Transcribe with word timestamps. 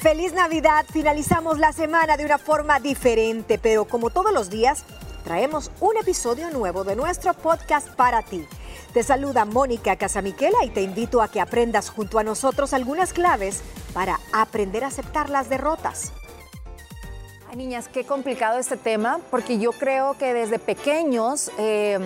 Feliz 0.00 0.32
Navidad, 0.32 0.86
finalizamos 0.90 1.58
la 1.58 1.74
semana 1.74 2.16
de 2.16 2.24
una 2.24 2.38
forma 2.38 2.80
diferente, 2.80 3.58
pero 3.58 3.84
como 3.84 4.08
todos 4.08 4.32
los 4.32 4.48
días, 4.48 4.82
traemos 5.24 5.70
un 5.78 5.98
episodio 5.98 6.48
nuevo 6.48 6.84
de 6.84 6.96
nuestro 6.96 7.34
podcast 7.34 7.86
para 7.86 8.22
ti. 8.22 8.46
Te 8.94 9.02
saluda 9.02 9.44
Mónica 9.44 9.96
Casamiquela 9.96 10.64
y 10.64 10.70
te 10.70 10.80
invito 10.80 11.20
a 11.20 11.28
que 11.28 11.38
aprendas 11.38 11.90
junto 11.90 12.18
a 12.18 12.24
nosotros 12.24 12.72
algunas 12.72 13.12
claves 13.12 13.60
para 13.92 14.18
aprender 14.32 14.84
a 14.84 14.86
aceptar 14.86 15.28
las 15.28 15.50
derrotas. 15.50 16.14
Niñas, 17.56 17.88
qué 17.88 18.04
complicado 18.04 18.58
este 18.60 18.76
tema, 18.76 19.18
porque 19.28 19.58
yo 19.58 19.72
creo 19.72 20.14
que 20.14 20.32
desde 20.32 20.60
pequeños 20.60 21.50
eh, 21.58 21.98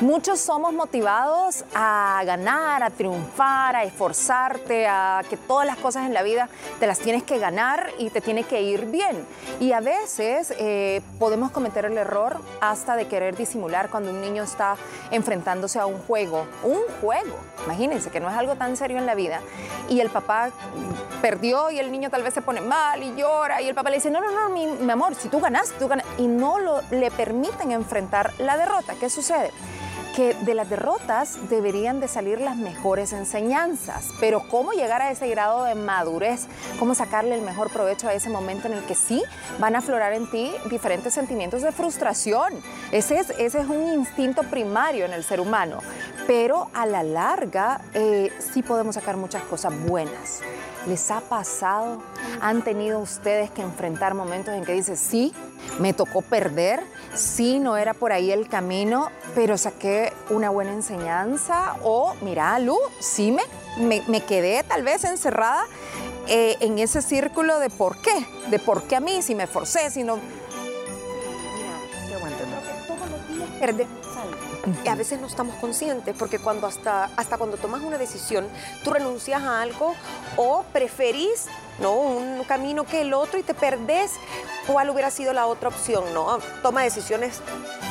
muchos 0.00 0.40
somos 0.40 0.72
motivados 0.72 1.64
a 1.74 2.20
ganar, 2.26 2.82
a 2.82 2.90
triunfar, 2.90 3.76
a 3.76 3.84
esforzarte, 3.84 4.88
a 4.88 5.22
que 5.30 5.36
todas 5.36 5.64
las 5.64 5.76
cosas 5.76 6.06
en 6.06 6.14
la 6.14 6.24
vida 6.24 6.48
te 6.80 6.88
las 6.88 6.98
tienes 6.98 7.22
que 7.22 7.38
ganar 7.38 7.90
y 7.98 8.10
te 8.10 8.20
tiene 8.20 8.42
que 8.42 8.62
ir 8.62 8.86
bien. 8.86 9.24
Y 9.60 9.72
a 9.72 9.80
veces 9.80 10.52
eh, 10.58 11.02
podemos 11.20 11.52
cometer 11.52 11.84
el 11.84 11.96
error 11.96 12.40
hasta 12.60 12.96
de 12.96 13.06
querer 13.06 13.36
disimular 13.36 13.90
cuando 13.90 14.10
un 14.10 14.20
niño 14.20 14.42
está 14.42 14.74
enfrentándose 15.12 15.78
a 15.78 15.86
un 15.86 15.98
juego, 15.98 16.46
un 16.64 16.80
juego, 17.00 17.36
imagínense 17.64 18.10
que 18.10 18.18
no 18.18 18.28
es 18.28 18.36
algo 18.36 18.56
tan 18.56 18.76
serio 18.76 18.98
en 18.98 19.06
la 19.06 19.14
vida, 19.14 19.40
y 19.88 20.00
el 20.00 20.10
papá 20.10 20.50
perdió 21.20 21.70
y 21.70 21.78
el 21.78 21.92
niño 21.92 22.10
tal 22.10 22.22
vez 22.22 22.34
se 22.34 22.42
pone 22.42 22.60
mal 22.60 23.02
y 23.02 23.14
llora 23.14 23.60
y 23.60 23.68
el 23.68 23.74
papá 23.74 23.90
le 23.90 23.96
dice, 23.96 24.10
no, 24.10 24.20
no, 24.20 24.30
no, 24.30 24.48
mi, 24.48 24.66
mi 24.80 24.90
amor, 24.90 25.14
si 25.14 25.28
tú 25.28 25.40
ganas, 25.40 25.72
tú 25.78 25.88
ganas, 25.88 26.06
y 26.18 26.26
no 26.26 26.56
le 26.90 27.10
permiten 27.10 27.72
enfrentar 27.72 28.32
la 28.38 28.56
derrota. 28.56 28.94
¿Qué 28.98 29.10
sucede? 29.10 29.50
que 30.14 30.34
de 30.34 30.54
las 30.54 30.68
derrotas 30.68 31.38
deberían 31.48 32.00
de 32.00 32.08
salir 32.08 32.40
las 32.40 32.56
mejores 32.56 33.12
enseñanzas, 33.12 34.08
pero 34.18 34.48
cómo 34.48 34.72
llegar 34.72 35.02
a 35.02 35.10
ese 35.10 35.28
grado 35.28 35.64
de 35.64 35.74
madurez, 35.74 36.46
cómo 36.78 36.94
sacarle 36.94 37.34
el 37.34 37.42
mejor 37.42 37.70
provecho 37.70 38.08
a 38.08 38.14
ese 38.14 38.28
momento 38.28 38.66
en 38.66 38.74
el 38.74 38.84
que 38.84 38.94
sí 38.94 39.22
van 39.58 39.76
a 39.76 39.78
aflorar 39.78 40.12
en 40.12 40.28
ti 40.30 40.52
diferentes 40.68 41.14
sentimientos 41.14 41.62
de 41.62 41.72
frustración. 41.72 42.52
Ese 42.92 43.18
es, 43.18 43.30
ese 43.30 43.60
es 43.60 43.68
un 43.68 43.94
instinto 43.94 44.42
primario 44.42 45.04
en 45.04 45.12
el 45.12 45.24
ser 45.24 45.40
humano, 45.40 45.78
pero 46.26 46.68
a 46.74 46.86
la 46.86 47.02
larga 47.02 47.80
eh, 47.94 48.32
sí 48.52 48.62
podemos 48.62 48.94
sacar 48.94 49.16
muchas 49.16 49.42
cosas 49.44 49.72
buenas. 49.86 50.40
¿Les 50.86 51.10
ha 51.10 51.20
pasado? 51.20 52.02
¿Han 52.40 52.62
tenido 52.62 53.00
ustedes 53.00 53.50
que 53.50 53.60
enfrentar 53.62 54.14
momentos 54.14 54.54
en 54.54 54.64
que 54.64 54.72
dices, 54.72 54.98
sí, 54.98 55.34
me 55.78 55.92
tocó 55.92 56.22
perder, 56.22 56.82
sí, 57.14 57.58
no 57.58 57.76
era 57.76 57.92
por 57.92 58.12
ahí 58.12 58.30
el 58.30 58.48
camino, 58.48 59.10
pero 59.34 59.58
saqué 59.58 60.12
una 60.30 60.48
buena 60.48 60.72
enseñanza? 60.72 61.76
O, 61.82 62.14
mira, 62.22 62.58
Lu, 62.58 62.78
sí 62.98 63.30
me, 63.30 63.42
me, 63.78 64.02
me 64.08 64.22
quedé 64.24 64.62
tal 64.62 64.82
vez 64.82 65.04
encerrada 65.04 65.66
eh, 66.28 66.56
en 66.60 66.78
ese 66.78 67.02
círculo 67.02 67.58
de 67.58 67.70
por 67.70 68.00
qué, 68.00 68.26
de 68.50 68.58
por 68.58 68.84
qué 68.84 68.96
a 68.96 69.00
mí, 69.00 69.20
si 69.20 69.34
me 69.34 69.46
forcé, 69.46 69.90
si 69.90 70.02
no... 70.04 70.16
Qué 72.08 72.16
buen 72.16 72.32
tema. 72.34 72.56
Todos 72.86 73.10
los 73.10 73.28
días. 73.28 73.88
Y 74.84 74.88
a 74.88 74.94
veces 74.94 75.20
no 75.20 75.26
estamos 75.26 75.54
conscientes 75.56 76.14
porque 76.18 76.38
cuando 76.38 76.66
hasta, 76.66 77.10
hasta 77.16 77.38
cuando 77.38 77.56
tomas 77.56 77.82
una 77.82 77.98
decisión, 77.98 78.46
tú 78.84 78.92
renuncias 78.92 79.42
a 79.42 79.60
algo 79.62 79.94
o 80.36 80.64
preferís 80.72 81.46
¿no? 81.80 81.94
un 81.94 82.44
camino 82.44 82.84
que 82.84 83.02
el 83.02 83.14
otro 83.14 83.38
y 83.38 83.42
te 83.42 83.54
perdés 83.54 84.12
cuál 84.66 84.90
hubiera 84.90 85.10
sido 85.10 85.32
la 85.32 85.46
otra 85.46 85.68
opción, 85.68 86.04
¿no? 86.12 86.38
Toma 86.62 86.82
decisiones 86.82 87.40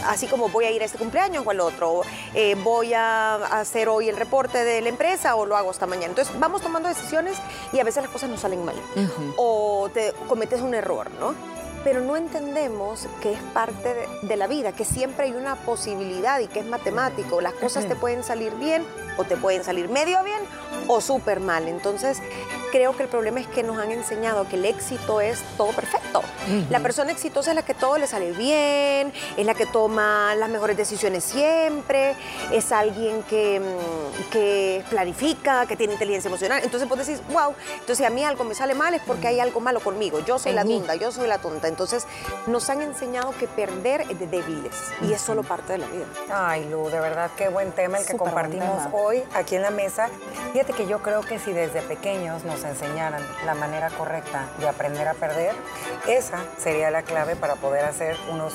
así 0.05 0.27
como 0.27 0.49
voy 0.49 0.65
a 0.65 0.71
ir 0.71 0.81
a 0.81 0.85
este 0.85 0.97
cumpleaños 0.97 1.45
o 1.45 1.49
al 1.49 1.59
otro, 1.59 2.01
eh, 2.33 2.55
voy 2.63 2.93
a 2.93 3.35
hacer 3.35 3.89
hoy 3.89 4.09
el 4.09 4.17
reporte 4.17 4.63
de 4.63 4.81
la 4.81 4.89
empresa 4.89 5.35
o 5.35 5.45
lo 5.45 5.57
hago 5.57 5.71
esta 5.71 5.87
mañana. 5.87 6.07
Entonces 6.07 6.33
vamos 6.39 6.61
tomando 6.61 6.87
decisiones 6.87 7.37
y 7.73 7.79
a 7.79 7.83
veces 7.83 8.03
las 8.03 8.11
cosas 8.11 8.29
no 8.29 8.37
salen 8.37 8.63
mal 8.63 8.75
o 9.37 9.89
te 9.93 10.13
cometes 10.27 10.61
un 10.61 10.73
error, 10.73 11.09
¿no? 11.19 11.33
Pero 11.83 12.01
no 12.01 12.15
entendemos 12.15 13.07
que 13.21 13.33
es 13.33 13.39
parte 13.53 13.93
de, 13.93 14.27
de, 14.27 14.37
la 14.37 14.47
vida, 14.47 14.71
que 14.71 14.85
siempre 14.85 15.25
hay 15.25 15.31
una 15.31 15.55
posibilidad 15.55 16.39
y 16.39 16.47
que 16.47 16.59
es 16.59 16.65
matemático. 16.65 17.41
Las 17.41 17.53
cosas 17.53 17.87
te 17.87 17.95
pueden 17.95 18.23
salir 18.23 18.53
bien 18.55 18.85
o 19.17 19.23
te 19.23 19.37
pueden 19.37 19.63
salir 19.63 19.89
medio 19.89 20.23
bien 20.23 20.41
o 20.87 21.01
súper 21.01 21.39
mal. 21.39 21.67
Entonces, 21.67 22.21
creo 22.71 22.95
que 22.95 23.03
el 23.03 23.09
problema 23.09 23.39
es 23.39 23.47
que 23.47 23.63
nos 23.63 23.77
han 23.77 23.91
enseñado 23.91 24.47
que 24.47 24.55
el 24.55 24.65
éxito 24.65 25.21
es 25.21 25.41
todo 25.57 25.71
perfecto. 25.71 26.19
Uh 26.19 26.51
-huh. 26.51 26.69
La 26.69 26.79
persona 26.79 27.11
exitosa 27.11 27.51
es 27.51 27.55
la 27.55 27.63
que 27.63 27.73
todo 27.73 27.97
le 27.97 28.07
sale 28.07 28.31
bien, 28.31 29.13
es 29.37 29.45
la 29.45 29.53
que 29.53 29.65
toma 29.65 30.35
las 30.35 30.49
mejores 30.49 30.77
decisiones 30.77 31.23
siempre, 31.23 32.15
es 32.51 32.71
alguien 32.71 33.23
que, 33.23 33.61
que 34.31 34.83
planifica, 34.89 35.65
que 35.65 35.75
tiene 35.75 35.93
inteligencia 35.93 36.29
emocional. 36.29 36.61
Entonces, 36.63 36.87
vos 36.87 36.97
decís, 36.97 37.21
wow, 37.31 37.53
entonces 37.73 37.97
si 37.97 38.05
a 38.05 38.09
mí 38.09 38.23
algo 38.23 38.43
me 38.43 38.55
sale 38.55 38.75
mal 38.75 38.93
es 38.93 39.01
porque 39.01 39.27
hay 39.27 39.39
algo 39.39 39.59
malo 39.59 39.79
conmigo. 39.79 40.19
Yo 40.25 40.39
soy 40.39 40.53
la 40.53 40.63
tonta, 40.63 40.95
yo 40.95 41.11
soy 41.11 41.27
la 41.27 41.39
tonta. 41.39 41.67
Entonces, 41.67 42.05
nos 42.47 42.69
han 42.69 42.81
enseñado 42.81 43.33
que 43.39 43.47
perder 43.47 44.01
es 44.09 44.19
de 44.19 44.27
débiles 44.27 44.73
y 45.01 45.13
es 45.13 45.21
solo 45.21 45.43
parte 45.43 45.73
de 45.73 45.79
la 45.79 45.87
vida. 45.87 46.05
Ay, 46.31 46.67
Lu, 46.69 46.89
de 46.89 46.99
verdad, 46.99 47.29
qué 47.35 47.49
buen 47.49 47.71
tema 47.71 47.97
el 47.97 48.05
que 48.05 48.13
Super 48.13 48.27
compartimos 48.27 48.87
hoy 48.93 49.23
aquí 49.33 49.55
en 49.55 49.61
la 49.61 49.71
mesa. 49.71 50.09
Fíjate 50.53 50.73
que 50.73 50.87
yo 50.87 50.99
creo 50.99 51.21
que 51.21 51.39
si 51.39 51.51
desde 51.51 51.81
pequeños 51.81 52.43
nos 52.43 52.58
enseñaran 52.63 53.21
la 53.45 53.53
manera 53.53 53.89
correcta 53.89 54.47
de 54.59 54.67
aprender 54.67 55.07
a 55.07 55.13
perder, 55.13 55.53
esa 56.07 56.43
sería 56.57 56.91
la 56.91 57.03
clave 57.03 57.35
para 57.35 57.55
poder 57.55 57.85
hacer 57.85 58.17
unos 58.31 58.53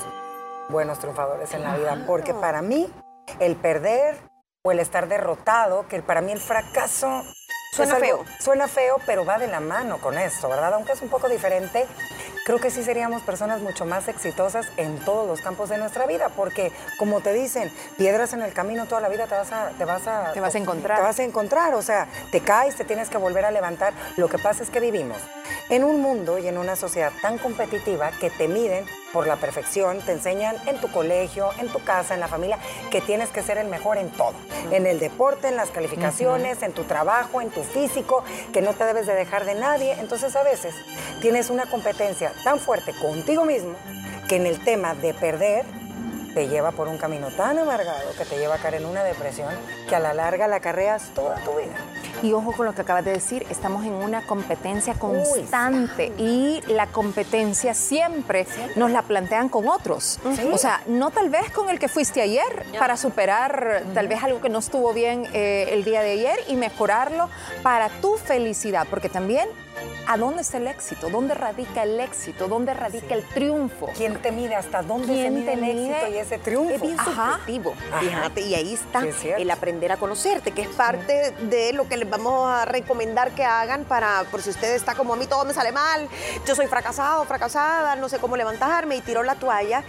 buenos 0.69 0.98
triunfadores 0.98 1.53
en 1.54 1.62
la 1.62 1.76
vida. 1.76 2.04
Porque 2.06 2.34
para 2.34 2.62
mí, 2.62 2.93
el 3.41 3.56
perder 3.56 4.16
o 4.62 4.72
el 4.72 4.81
estar 4.81 5.09
derrotado, 5.09 5.87
que 5.88 6.03
para 6.03 6.20
mí 6.20 6.32
el 6.32 6.41
fracaso 6.41 7.22
Suena 7.75 7.97
algo, 7.97 8.06
feo. 8.06 8.25
Suena 8.38 8.69
feo, 8.69 8.97
pero 9.04 9.25
va 9.25 9.37
de 9.37 9.48
la 9.48 9.59
mano 9.59 9.98
con 9.98 10.16
esto, 10.16 10.48
¿verdad? 10.48 10.75
Aunque 10.75 10.93
es 10.93 11.03
un 11.03 11.09
poco 11.09 11.28
diferente, 11.28 11.87
creo 12.44 12.59
que 12.59 12.71
sí 12.71 12.82
seríamos 12.82 13.22
personas 13.22 13.60
mucho 13.60 13.84
más 13.84 14.09
exitosas 14.09 14.66
en 14.77 14.99
todos 14.99 15.27
los 15.27 15.41
campos 15.41 15.71
de 15.71 15.78
nuestra 15.78 16.06
vida, 16.06 16.28
porque 16.28 16.72
como 16.99 17.21
te 17.21 17.32
dicen, 17.32 17.72
piedras 17.97 18.32
en 18.32 18.43
el 18.43 18.53
camino 18.53 18.87
toda 18.87 19.00
la 19.00 19.09
vida 19.09 19.27
te 19.27 19.34
vas 19.34 19.53
a 19.53 19.71
te 19.71 19.84
vas 19.84 20.06
a 20.06 20.32
te 20.32 20.41
vas 20.41 20.55
a 20.55 20.59
encontrar. 20.59 20.99
Te 20.99 21.05
vas 21.05 21.19
a 21.19 21.25
encontrar, 21.25 21.75
o 21.75 21.82
sea, 21.82 22.06
te 22.31 22.41
caes, 22.41 22.77
te 22.77 22.84
tienes 22.84 23.09
que 23.09 23.19
volver 23.19 23.44
a 23.44 23.50
levantar. 23.50 23.94
Lo 24.16 24.28
que 24.28 24.38
pasa 24.38 24.62
es 24.62 24.71
que 24.71 24.81
vivimos 24.81 25.19
en 25.71 25.84
un 25.84 26.00
mundo 26.00 26.38
y 26.38 26.47
en 26.47 26.59
una 26.59 26.77
sociedad 26.77 27.12
tan 27.22 27.38
competitiva 27.38 28.10
que 28.12 28.31
te 28.31 28.49
miden 28.49 28.84
por 29.14 29.28
la 29.28 29.36
perfección, 29.36 30.00
te 30.00 30.10
enseñan 30.10 30.56
en 30.66 30.76
tu 30.78 30.91
colegio, 30.91 31.50
en 31.60 31.69
tu 31.69 31.78
casa, 31.84 32.14
en 32.14 32.20
la 32.20 32.26
familia, 32.26 32.58
que 32.91 33.00
tienes 33.00 33.30
que 33.30 33.44
ser 33.44 33.58
el 33.58 33.69
mejor 33.69 33.97
en 33.97 34.10
todo. 34.10 34.30
Uh 34.30 34.70
-huh. 34.70 34.75
En 34.75 34.86
el 34.86 34.98
deporte, 34.98 35.47
en 35.48 35.56
las 35.56 35.70
calificaciones, 35.70 36.58
uh 36.58 36.60
-huh. 36.60 36.66
en 36.66 36.72
tu 36.72 36.82
trabajo, 36.82 37.41
en 37.41 37.50
tu 37.50 37.62
físico, 37.62 38.25
que 38.52 38.60
no 38.60 38.72
te 38.75 38.84
debes 38.84 39.06
de 39.06 39.14
dejar 39.14 39.44
de 39.44 39.54
nadie. 39.54 39.92
Entonces 40.00 40.34
a 40.34 40.42
veces 40.42 40.75
tienes 41.22 41.48
una 41.48 41.66
competencia 41.66 42.32
tan 42.42 42.58
fuerte 42.58 42.92
contigo 43.00 43.44
mismo 43.44 43.76
que 44.28 44.36
en 44.36 44.47
el 44.47 44.58
tema 44.64 44.94
de 44.94 45.14
perder 45.14 45.64
te 46.34 46.48
lleva 46.48 46.72
por 46.72 46.88
un 46.88 46.98
camino 46.98 47.28
tan 47.36 47.58
amargado 47.58 48.12
que 48.19 48.25
te 48.25 48.36
lleva 48.36 48.56
a 48.56 48.58
caer 48.58 48.75
en 48.75 48.86
una 48.86 49.04
depresión 49.04 49.54
que 49.88 49.94
a 49.94 50.00
la 50.00 50.12
larga 50.12 50.48
la 50.48 50.58
carreas 50.58 51.12
toda 51.14 51.36
tu 51.44 51.52
vida. 51.54 51.76
Y 52.25 52.33
ojo 52.33 52.53
con 52.53 52.65
lo 52.65 52.75
que 52.75 52.81
acabas 52.81 53.05
de 53.05 53.12
decir, 53.12 53.47
estamos 53.51 53.85
en 53.85 53.93
una 53.93 54.27
competencia 54.27 54.95
constante 54.95 56.11
Uy, 56.19 56.25
y 56.25 56.62
la 56.73 56.87
competencia 56.87 57.75
siempre, 57.75 58.47
nos 58.77 58.91
la 58.91 59.03
plantean 59.03 59.51
con 59.51 59.69
otros. 59.69 60.19
O 60.51 60.57
sea, 60.57 60.81
no 60.87 61.11
tal 61.11 61.29
vez 61.29 61.51
con 61.51 61.69
el 61.69 61.79
que 61.79 61.89
fuiste 61.89 62.23
ayer 62.23 62.65
para 62.79 62.97
superar 62.97 63.83
uh 63.85 63.91
-huh. 63.91 63.93
tal 63.93 64.09
vez 64.09 64.23
algo 64.23 64.41
que 64.41 64.49
no 64.49 64.61
estuvo 64.61 64.95
bien 64.95 65.27
eh, 65.35 65.69
el 65.73 65.85
día 65.85 66.01
de 66.01 66.12
ayer 66.12 66.39
y 66.49 66.57
mejorarlo 66.57 67.29
para 67.62 67.91
tu 68.01 68.17
felicidad, 68.17 68.87
porque 68.89 69.11
también 69.11 69.47
¿A 70.07 70.19
dónde 70.19 70.43
está 70.43 70.59
el 70.59 70.67
éxito? 70.67 71.09
¿Dónde 71.09 71.35
radica 71.35 71.83
el 71.83 71.99
éxito? 71.99 72.47
¿Dónde 72.47 72.75
radica 72.75 73.09
sí. 73.09 73.15
el 73.15 73.23
triunfo? 73.29 73.89
¿Quién 73.97 74.21
te 74.21 74.33
mide? 74.33 74.55
¿Hasta 74.55 74.83
dónde 74.83 75.07
se 75.07 75.31
mide 75.31 75.55
el 75.55 75.65
éxito 75.65 76.09
y 76.12 76.19
ese 76.19 76.39
triunfo? 76.39 76.75
Es 76.75 76.81
bien 76.83 77.01
Ajá. 77.01 77.33
subjetivo, 77.33 77.75
fíjate, 78.01 78.41
y 78.43 78.55
ahí 78.55 78.75
está 78.75 79.03
el 79.39 79.51
aprender 79.51 79.93
a 79.93 79.97
conocerte, 79.97 80.53
que 80.53 80.62
es 80.62 80.69
parte 80.69 81.35
sí. 81.39 81.47
de 81.47 81.73
lo 81.73 81.89
que 81.89 81.97
les 81.97 82.09
vamos 82.09 82.51
a 82.51 82.65
recomendar 82.67 83.33
que 83.33 83.45
hagan 83.45 83.85
para, 83.85 84.25
por 84.31 84.43
si 84.43 84.51
usted 84.51 84.75
está 84.75 84.94
como 84.94 85.15
a 85.15 85.17
mí, 85.17 85.26
todo 85.26 85.44
me 85.44 85.55
sale 85.55 85.73
mal, 85.73 86.09
yo 86.47 86.55
soy 86.55 86.67
fracasado, 86.67 87.25
fracasada, 87.25 87.97
no 87.97 88.09
sé 88.09 88.19
cómo 88.19 88.37
levantarme 88.37 88.97
y 88.97 89.00
tiró 89.00 89.23
la 89.23 89.37
toalla. 89.37 89.82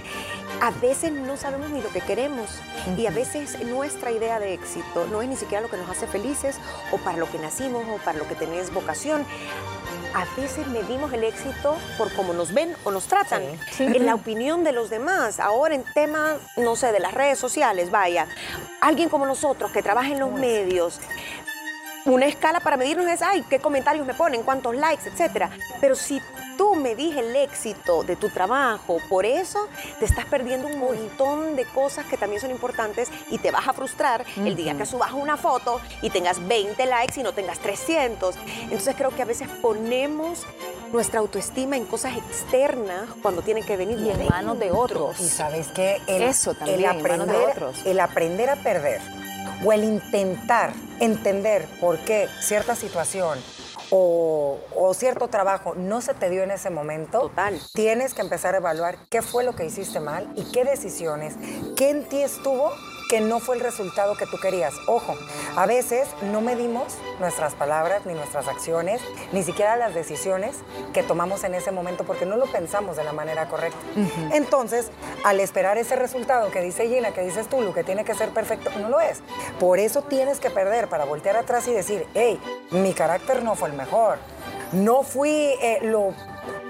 A 0.62 0.72
veces 0.72 1.12
no 1.12 1.36
sabemos 1.36 1.70
ni 1.70 1.82
lo 1.82 1.90
que 1.90 2.00
queremos 2.00 2.50
uh 2.50 2.92
-huh. 2.92 3.00
y 3.00 3.08
a 3.08 3.12
veces 3.12 3.60
nuestra 3.66 4.12
idea 4.12 4.40
de 4.40 4.54
éxito 4.54 5.06
no 5.12 5.22
es 5.22 5.28
ni 5.28 5.36
siquiera 5.36 5.62
lo 5.62 5.70
que 5.70 5.76
nos 5.76 5.90
hace 5.90 6.08
felices 6.08 6.56
o 6.94 6.98
para 6.98 7.18
lo 7.18 7.30
que 7.30 7.40
nacimos 7.40 7.84
o 7.94 7.98
para 7.98 8.18
lo 8.18 8.26
que 8.28 8.36
tenés 8.36 8.74
vocación 8.74 9.26
a 10.16 10.24
veces 10.40 10.66
medimos 10.68 11.12
el 11.12 11.26
éxito 11.26 11.78
por 11.98 12.12
cómo 12.14 12.34
nos 12.34 12.54
ven 12.54 12.74
o 12.86 12.92
nos 12.92 13.06
tratan, 13.08 13.44
sí. 13.72 13.84
en 13.84 14.06
la 14.06 14.16
opinión 14.16 14.64
de 14.64 14.72
los 14.72 14.90
demás. 14.90 15.42
Ahora 15.42 15.76
en 15.76 15.84
temas, 15.94 16.38
no 16.56 16.78
sé, 16.78 16.94
de 16.94 17.02
las 17.02 17.14
redes 17.14 17.38
sociales, 17.38 17.92
vaya, 17.92 18.26
alguien 18.80 19.10
como 19.10 19.26
nosotros 19.26 19.72
que 19.72 19.84
trabaja 19.84 20.08
en 20.08 20.22
los 20.22 20.32
medios, 20.32 21.02
una 22.06 22.28
escala 22.28 22.62
para 22.62 22.78
medirnos 22.78 23.08
es, 23.08 23.22
ay, 23.22 23.44
qué 23.50 23.60
comentarios 23.60 24.08
me 24.08 24.14
ponen, 24.14 24.44
cuántos 24.44 24.74
likes, 24.76 25.10
etcétera. 25.10 25.50
Pero 25.82 25.96
si 25.96 26.22
tú 26.58 26.76
medís 26.76 27.16
el 27.16 27.36
éxito 27.36 28.04
de 28.04 28.16
tu 28.16 28.30
trabajo, 28.30 28.98
por 29.10 29.26
eso 29.26 29.68
te 30.00 30.06
estás 30.06 30.26
perdiendo 30.26 30.68
un 30.68 30.80
montón 30.80 31.56
de 31.56 31.66
cosas 31.66 32.06
que 32.06 32.18
también 32.18 32.42
son 32.42 32.52
importantes 32.52 33.10
y 33.30 33.38
te 33.38 33.52
vas 33.52 33.68
a 33.68 33.74
frustrar 33.74 34.22
uh 34.22 34.40
-huh. 34.42 34.48
el 34.48 34.56
día 34.56 34.76
que 34.78 34.86
subas 34.86 35.14
una 35.14 35.38
foto 35.38 35.80
y 36.02 36.10
tengas 36.10 36.46
20 36.48 36.86
likes 36.86 37.20
y 37.20 37.24
no 37.24 37.34
tengas 37.34 37.60
300. 37.60 38.36
Entonces 38.64 38.96
creo 38.96 39.12
que 39.12 39.22
a 39.22 39.26
veces 39.26 39.48
ponemos 39.62 40.46
nuestra 40.92 41.20
autoestima 41.20 41.76
en 41.78 41.86
cosas 41.86 42.16
externas 42.18 43.10
cuando 43.22 43.42
tienen 43.42 43.64
que 43.66 43.76
venir 43.76 44.00
Y 44.00 44.10
en 44.10 44.28
manos 44.28 44.60
de 44.60 44.72
otros. 44.72 45.20
Y 45.20 45.28
sabes 45.28 45.68
que 45.70 46.02
el, 46.08 46.24
Eso 46.24 46.54
también, 46.54 46.80
el 46.80 46.86
en 46.86 47.02
manos 47.02 47.28
de 47.28 47.34
aprender, 47.36 47.50
otros. 47.64 47.86
el 47.86 48.00
aprender 48.00 48.50
a 48.50 48.56
perder 48.56 49.02
o 49.64 49.72
el 49.74 49.84
intentar 49.84 50.74
entender 51.00 51.66
por 51.80 51.98
qué 52.00 52.28
cierta 52.40 52.76
situación 52.76 53.40
o, 53.98 54.60
o 54.76 54.94
cierto 54.94 55.30
trabajo 55.30 55.74
no 55.76 56.02
se 56.02 56.14
te 56.14 56.30
dio 56.30 56.44
en 56.44 56.52
ese 56.52 56.70
momento, 56.70 57.22
Total. 57.22 57.58
tienes 57.74 58.14
que 58.14 58.22
empezar 58.22 58.54
a 58.54 58.58
evaluar 58.58 58.98
qué 59.10 59.22
fue 59.22 59.46
lo 59.46 59.56
que 59.56 59.66
hiciste 59.66 60.02
mal 60.02 60.30
y 60.36 60.52
qué 60.52 60.66
decisiones, 60.66 61.36
qué 61.78 61.92
en 61.92 62.10
ti 62.10 62.22
estuvo 62.22 62.72
que 63.10 63.22
no 63.22 63.40
fue 63.40 63.56
el 63.56 63.62
resultado 63.62 64.16
que 64.16 64.26
tú 64.26 64.38
querías. 64.38 64.74
Ojo, 64.88 65.16
a 65.56 65.66
veces 65.66 66.08
no 66.32 66.42
medimos 66.42 66.96
nuestras 67.20 67.54
palabras 67.54 68.06
ni 68.06 68.14
nuestras 68.14 68.48
acciones, 68.48 69.02
ni 69.32 69.44
siquiera 69.44 69.76
las 69.76 69.94
decisiones 69.94 70.58
que 70.94 71.04
tomamos 71.04 71.44
en 71.44 71.56
ese 71.56 71.72
momento 71.72 72.04
porque 72.04 72.26
no 72.26 72.38
lo 72.38 72.46
pensamos 72.46 72.98
de 72.98 73.04
la 73.04 73.14
manera 73.14 73.48
correcta. 73.48 73.80
Entonces, 74.34 74.90
al 75.24 75.40
esperar 75.40 75.78
ese 75.78 75.96
resultado 75.96 76.52
que 76.52 76.62
dice 76.62 76.88
Gina, 76.88 77.12
que 77.12 77.22
dices 77.22 77.48
tú, 77.48 77.62
lo 77.62 77.74
que 77.74 77.84
tiene 77.84 78.06
que 78.06 78.16
ser 78.16 78.30
perfecto, 78.30 78.72
no 78.80 78.90
lo 78.90 79.00
es. 79.00 79.22
Por 79.60 79.80
eso 79.80 80.02
tienes 80.02 80.40
que 80.40 80.50
perder 80.50 80.88
para 80.88 81.06
voltear 81.06 81.38
atrás 81.38 81.68
y 81.68 81.74
decir, 81.74 82.08
hey, 82.14 82.40
mi 82.72 82.94
carácter 82.94 83.44
no 83.44 83.56
fue 83.56 83.70
el 83.70 83.76
mejor. 83.76 84.18
No 84.72 85.04
fui 85.04 85.30
eh, 85.62 85.80
lo 85.84 86.14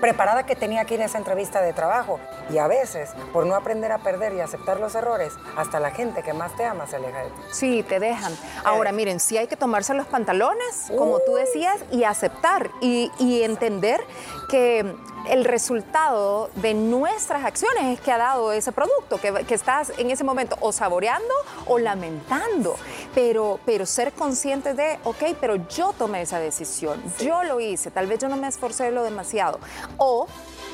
preparada 0.02 0.46
que 0.46 0.56
tenía 0.56 0.86
que 0.86 0.96
ir 0.96 1.02
a 1.02 1.06
esa 1.06 1.18
entrevista 1.18 1.62
de 1.62 1.74
trabajo. 1.74 2.20
Y 2.50 2.58
a 2.58 2.68
veces, 2.68 3.10
por 3.34 3.46
no 3.46 3.56
aprender 3.56 3.92
a 3.92 4.00
perder 4.00 4.34
y 4.34 4.40
aceptar 4.40 4.80
los 4.80 4.96
errores, 4.96 5.34
hasta 5.56 5.80
la 5.80 5.92
gente 5.92 6.24
que 6.24 6.34
más 6.34 6.56
te 6.56 6.66
ama 6.66 6.88
se 6.88 6.98
aleja 6.98 7.24
de 7.24 7.30
ti. 7.30 7.42
Sí, 7.52 7.84
te 7.84 8.00
dejan. 8.00 8.34
Ahora, 8.64 8.92
miren, 8.92 9.20
sí 9.20 9.38
hay 9.38 9.48
que 9.48 9.58
tomarse 9.58 9.94
los 9.94 10.08
pantalones, 10.08 10.92
como 10.98 11.20
tú 11.20 11.36
decías, 11.36 11.78
y 11.92 12.04
aceptar 12.04 12.70
y, 12.82 13.12
y 13.20 13.44
entender 13.44 14.02
que 14.50 14.96
el 15.30 15.46
resultado 15.46 16.50
de 16.56 16.74
nuestras 16.74 17.44
acciones 17.46 17.86
es 17.86 18.02
que 18.02 18.12
ha 18.12 18.18
dado 18.18 18.52
ese 18.52 18.72
producto, 18.72 19.20
que, 19.20 19.32
que 19.46 19.54
estás 19.54 19.92
en 19.98 20.12
ese 20.12 20.24
momento 20.24 20.58
o 20.60 20.72
saboreando 20.72 21.34
o 21.68 21.80
lamentando. 21.80 22.76
Pero, 23.14 23.60
pero 23.66 23.86
ser 23.86 24.14
consciente 24.14 24.74
de, 24.74 25.00
ok, 25.04 25.36
pero 25.40 25.56
yo 25.68 25.94
tomé 25.94 26.22
esa 26.22 26.40
decisión, 26.40 27.02
yo 27.20 27.44
lo 27.44 27.60
hice, 27.60 27.92
tal 27.92 28.08
vez 28.08 28.20
yo 28.20 28.30
no 28.30 28.38
me 28.38 28.48
esforcé 28.48 28.92
lo 28.92 29.04
demasiado. 29.04 29.60
O 29.98 30.28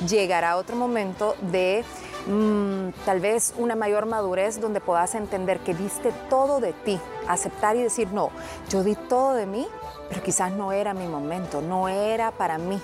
llegará 0.07 0.57
otro 0.57 0.75
momento 0.75 1.35
de 1.51 1.83
mm, 2.27 2.89
tal 3.05 3.19
vez 3.19 3.53
una 3.57 3.75
mayor 3.75 4.05
madurez 4.05 4.59
donde 4.59 4.81
puedas 4.81 5.15
entender 5.15 5.59
que 5.59 5.73
diste 5.73 6.11
todo 6.29 6.59
de 6.59 6.73
ti, 6.73 6.99
aceptar 7.27 7.75
y 7.75 7.83
decir, 7.83 8.07
no, 8.11 8.31
yo 8.69 8.83
di 8.83 8.95
todo 8.95 9.33
de 9.33 9.45
mí, 9.45 9.67
pero 10.09 10.23
quizás 10.23 10.51
no 10.51 10.71
era 10.71 10.93
mi 10.93 11.07
momento, 11.07 11.61
no 11.61 11.87
era 11.87 12.31
para 12.31 12.57
mí 12.57 12.81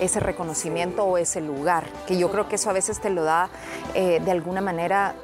ese 0.00 0.20
reconocimiento 0.20 1.04
o 1.04 1.18
ese 1.18 1.40
lugar, 1.40 1.84
que 2.06 2.18
yo 2.18 2.30
creo 2.30 2.48
que 2.48 2.56
eso 2.56 2.70
a 2.70 2.72
veces 2.72 3.00
te 3.00 3.10
lo 3.10 3.22
da 3.22 3.48
eh, 3.94 4.20
de 4.24 4.30
alguna 4.30 4.60
manera 4.60 5.14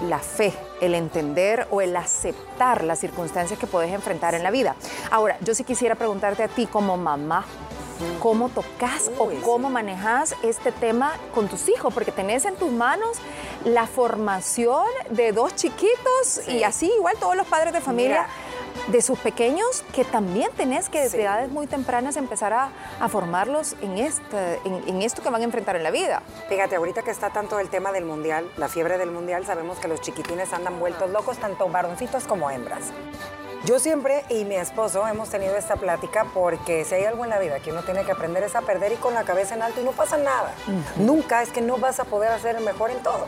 la 0.00 0.18
fe, 0.18 0.52
el 0.80 0.94
entender 0.94 1.66
o 1.70 1.80
el 1.80 1.96
aceptar 1.96 2.84
las 2.84 2.98
circunstancias 2.98 3.58
que 3.58 3.66
puedes 3.66 3.92
enfrentar 3.92 4.34
en 4.34 4.42
la 4.42 4.50
vida. 4.50 4.74
Ahora, 5.10 5.36
yo 5.40 5.54
sí 5.54 5.64
quisiera 5.64 5.94
preguntarte 5.94 6.42
a 6.42 6.48
ti 6.48 6.66
como 6.66 6.96
mamá, 6.96 7.44
¿cómo 8.20 8.48
tocas 8.48 9.10
o 9.18 9.30
sí. 9.30 9.38
cómo 9.44 9.70
manejas 9.70 10.34
este 10.42 10.72
tema 10.72 11.12
con 11.34 11.48
tus 11.48 11.68
hijos? 11.68 11.94
Porque 11.94 12.12
tenés 12.12 12.44
en 12.44 12.56
tus 12.56 12.72
manos 12.72 13.18
la 13.64 13.86
formación 13.86 14.86
de 15.10 15.32
dos 15.32 15.54
chiquitos 15.54 16.48
y 16.48 16.64
así 16.64 16.92
igual 16.96 17.16
todos 17.18 17.36
los 17.36 17.46
padres 17.46 17.72
de 17.72 17.80
familia. 17.80 18.26
De 18.88 19.00
sus 19.02 19.18
pequeños, 19.18 19.84
que 19.94 20.04
también 20.04 20.50
tenés 20.56 20.88
que 20.88 21.00
desde 21.00 21.18
Sí. 21.18 21.22
edades 21.22 21.50
muy 21.50 21.66
tempranas 21.66 22.16
empezar 22.16 22.52
a, 22.52 22.70
a 23.00 23.08
formarlos 23.08 23.76
en, 23.80 23.98
este, 23.98 24.60
en, 24.64 24.82
en 24.86 25.02
esto 25.02 25.22
que 25.22 25.30
van 25.30 25.40
a 25.40 25.44
enfrentar 25.44 25.76
en 25.76 25.82
la 25.82 25.90
vida. 25.90 26.22
Fíjate, 26.48 26.76
ahorita 26.76 27.02
que 27.02 27.10
está 27.10 27.30
tanto 27.30 27.58
el 27.60 27.68
tema 27.70 27.92
del 27.92 28.04
mundial, 28.04 28.50
la 28.56 28.68
fiebre 28.68 28.98
del 28.98 29.10
mundial, 29.10 29.46
sabemos 29.46 29.78
que 29.78 29.88
los 29.88 30.00
chiquitines 30.00 30.52
andan 30.52 30.78
vueltos 30.80 31.10
locos, 31.10 31.38
tanto 31.38 31.68
varoncitos 31.68 32.24
como 32.24 32.50
hembras. 32.50 32.82
Yo 33.64 33.78
siempre 33.78 34.24
y 34.28 34.44
mi 34.44 34.56
esposo 34.56 35.06
hemos 35.08 35.30
tenido 35.30 35.56
esta 35.56 35.76
plática 35.76 36.26
porque 36.34 36.84
si 36.84 36.96
hay 36.96 37.04
algo 37.04 37.24
en 37.24 37.30
la 37.30 37.38
vida 37.38 37.60
que 37.60 37.72
uno 37.72 37.82
tiene 37.82 38.04
que 38.04 38.12
aprender 38.12 38.42
es 38.42 38.54
a 38.56 38.60
perder 38.60 38.92
y 38.92 38.96
con 38.96 39.14
la 39.14 39.24
cabeza 39.24 39.54
en 39.54 39.62
alto 39.62 39.80
y 39.80 39.84
no 39.84 39.92
pasa 39.92 40.18
nada. 40.18 40.52
Nunca 40.96 41.42
es 41.42 41.48
que 41.50 41.62
no 41.62 41.78
vas 41.78 41.98
a 41.98 42.04
poder 42.04 42.30
hacer 42.30 42.56
el 42.56 42.64
mejor 42.64 42.90
en 42.90 42.98
todo. 43.02 43.26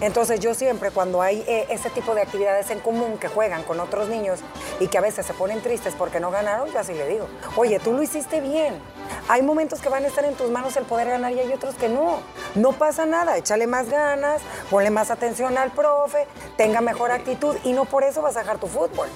Entonces 0.00 0.40
yo 0.40 0.54
siempre 0.54 0.90
cuando 0.90 1.22
hay 1.22 1.44
eh, 1.46 1.66
ese 1.70 1.90
tipo 1.90 2.14
de 2.14 2.22
actividades 2.22 2.70
en 2.70 2.80
común 2.80 3.18
que 3.18 3.28
juegan 3.28 3.62
con 3.62 3.80
otros 3.80 4.08
niños 4.08 4.40
y 4.80 4.88
que 4.88 4.98
a 4.98 5.00
veces 5.00 5.26
se 5.26 5.34
ponen 5.34 5.60
tristes 5.60 5.94
porque 5.96 6.20
no 6.20 6.30
ganaron, 6.30 6.70
yo 6.70 6.78
así 6.78 6.94
le 6.94 7.06
digo, 7.08 7.28
oye, 7.56 7.78
tú 7.78 7.92
lo 7.92 8.02
hiciste 8.02 8.40
bien. 8.40 8.80
Hay 9.28 9.42
momentos 9.42 9.80
que 9.80 9.88
van 9.88 10.04
a 10.04 10.08
estar 10.08 10.24
en 10.24 10.34
tus 10.34 10.50
manos 10.50 10.76
el 10.76 10.84
poder 10.84 11.08
ganar 11.08 11.32
y 11.32 11.40
hay 11.40 11.52
otros 11.52 11.74
que 11.74 11.88
no. 11.88 12.20
No 12.54 12.72
pasa 12.72 13.06
nada, 13.06 13.36
échale 13.36 13.66
más 13.66 13.88
ganas, 13.88 14.42
ponle 14.70 14.90
más 14.90 15.10
atención 15.10 15.56
al 15.56 15.70
profe, 15.70 16.26
tenga 16.56 16.80
mejor 16.80 17.12
actitud 17.12 17.56
y 17.64 17.72
no 17.72 17.84
por 17.84 18.04
eso 18.04 18.22
vas 18.22 18.36
a 18.36 18.40
dejar 18.40 18.58
tu 18.58 18.66
fútbol. 18.66 19.08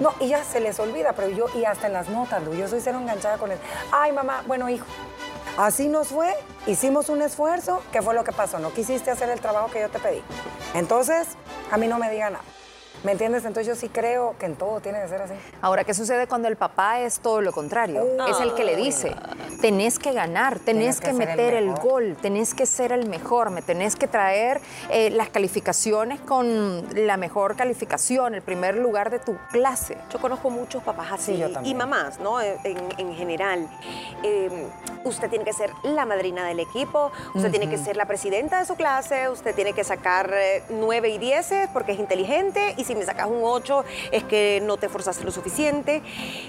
No, 0.00 0.14
y 0.20 0.28
ya 0.28 0.44
se 0.44 0.60
les 0.60 0.78
olvida, 0.80 1.12
pero 1.12 1.28
yo, 1.28 1.46
y 1.54 1.64
hasta 1.64 1.86
en 1.86 1.92
las 1.92 2.08
notas, 2.08 2.42
yo 2.56 2.68
soy 2.68 2.80
cero 2.80 2.98
enganchada 3.00 3.38
con 3.38 3.52
él. 3.52 3.58
Ay, 3.92 4.12
mamá, 4.12 4.42
bueno, 4.46 4.68
hijo, 4.68 4.86
Así 5.56 5.88
nos 5.88 6.08
fue, 6.08 6.34
hicimos 6.66 7.08
un 7.08 7.22
esfuerzo, 7.22 7.82
¿qué 7.90 8.02
fue 8.02 8.12
lo 8.14 8.24
que 8.24 8.32
pasó? 8.32 8.58
No 8.58 8.74
quisiste 8.74 9.10
hacer 9.10 9.30
el 9.30 9.40
trabajo 9.40 9.70
que 9.70 9.80
yo 9.80 9.88
te 9.88 9.98
pedí. 9.98 10.22
Entonces, 10.74 11.28
a 11.70 11.78
mí 11.78 11.88
no 11.88 11.98
me 11.98 12.10
diga 12.10 12.28
nada. 12.28 12.44
¿Me 13.06 13.12
entiendes? 13.12 13.44
Entonces 13.44 13.68
yo 13.68 13.76
sí 13.76 13.88
creo 13.88 14.34
que 14.36 14.46
en 14.46 14.56
todo 14.56 14.80
tiene 14.80 15.00
que 15.00 15.06
ser 15.06 15.22
así. 15.22 15.34
Ahora, 15.62 15.84
¿qué 15.84 15.94
sucede 15.94 16.26
cuando 16.26 16.48
el 16.48 16.56
papá 16.56 16.98
es 17.02 17.20
todo 17.20 17.40
lo 17.40 17.52
contrario? 17.52 18.04
Es 18.28 18.40
el 18.40 18.52
que 18.54 18.64
le 18.64 18.74
dice, 18.74 19.14
tenés 19.60 20.00
que 20.00 20.10
ganar, 20.10 20.58
tenés 20.58 20.98
que, 20.98 21.12
que 21.12 21.12
ser 21.12 21.22
el 21.22 21.36
meter 21.36 21.54
el, 21.54 21.72
gol, 21.76 22.16
tenés 22.20 22.52
que 22.52 22.66
ser 22.66 22.90
el 22.90 23.08
mejor, 23.08 23.50
me 23.50 23.62
tenés 23.62 23.94
que 23.94 24.08
traer 24.08 24.60
eh, 24.90 25.10
las 25.10 25.28
calificaciones 25.28 26.18
con 26.18 26.84
la 26.96 27.16
mejor 27.16 27.54
calificación, 27.54 28.34
el 28.34 28.42
primer 28.42 28.76
lugar 28.76 29.10
de 29.10 29.20
tu 29.20 29.36
clase. 29.52 29.96
Yo 30.10 30.20
conozco 30.20 30.50
muchos 30.50 30.82
papás 30.82 31.12
así 31.12 31.26
Sí, 31.26 31.38
yo 31.38 31.48
y 31.62 31.74
mamás, 31.74 32.18
¿no? 32.18 32.40
En, 32.40 32.58
en 32.98 33.14
general. 33.14 33.68
Eh, 34.24 34.66
usted 35.04 35.30
tiene 35.30 35.44
que 35.44 35.52
ser 35.52 35.70
la 35.84 36.04
madrina 36.06 36.44
del 36.44 36.58
equipo, 36.58 37.12
usted 37.34 37.50
tiene 37.50 37.70
que 37.70 37.78
ser 37.78 37.96
la 37.96 38.06
presidenta 38.06 38.58
de 38.58 38.64
su 38.64 38.74
clase, 38.74 39.28
usted 39.28 39.54
tiene 39.54 39.74
que 39.74 39.84
sacar 39.84 40.32
eh, 40.34 40.64
9 40.70 41.08
y 41.10 41.18
10 41.18 41.46
porque 41.72 41.92
es 41.92 42.00
inteligente 42.00 42.74
y 42.76 42.82
si 42.82 42.95
me 42.96 43.04
sacas 43.04 43.26
un 43.26 43.40
8 43.42 43.84
es 44.12 44.24
que 44.24 44.60
no 44.62 44.76
te 44.76 44.86
esforzaste 44.86 45.24
lo 45.24 45.30
suficiente. 45.30 46.02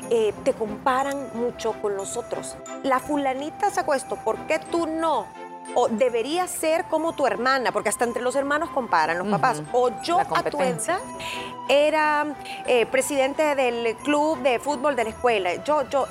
Eh, 0.09 0.33
te 0.43 0.53
comparan 0.53 1.29
mucho 1.33 1.73
con 1.81 1.95
los 1.95 2.17
otros. 2.17 2.55
La 2.83 2.99
fulanita 2.99 3.69
sacó 3.69 3.93
esto, 3.93 4.15
¿por 4.17 4.37
qué 4.47 4.59
tú 4.59 4.87
no? 4.87 5.27
O 5.75 5.89
debería 5.89 6.47
ser 6.47 6.85
como 6.85 7.13
tu 7.13 7.27
hermana, 7.27 7.71
porque 7.71 7.89
hasta 7.89 8.05
entre 8.05 8.21
los 8.21 8.35
hermanos 8.35 8.69
comparan 8.69 9.17
los 9.17 9.27
papás. 9.27 9.61
O 9.73 9.89
yo 10.01 10.19
a 10.19 10.43
tu 10.43 10.61
edad 10.61 10.99
era 11.69 12.25
eh, 12.65 12.85
presidente 12.85 13.53
del 13.55 13.95
club 13.97 14.41
de 14.41 14.59
fútbol 14.59 14.95
de 14.95 15.03
la 15.03 15.09
escuela. 15.09 15.55
Yo, 15.63 15.87
yo. 15.89 16.07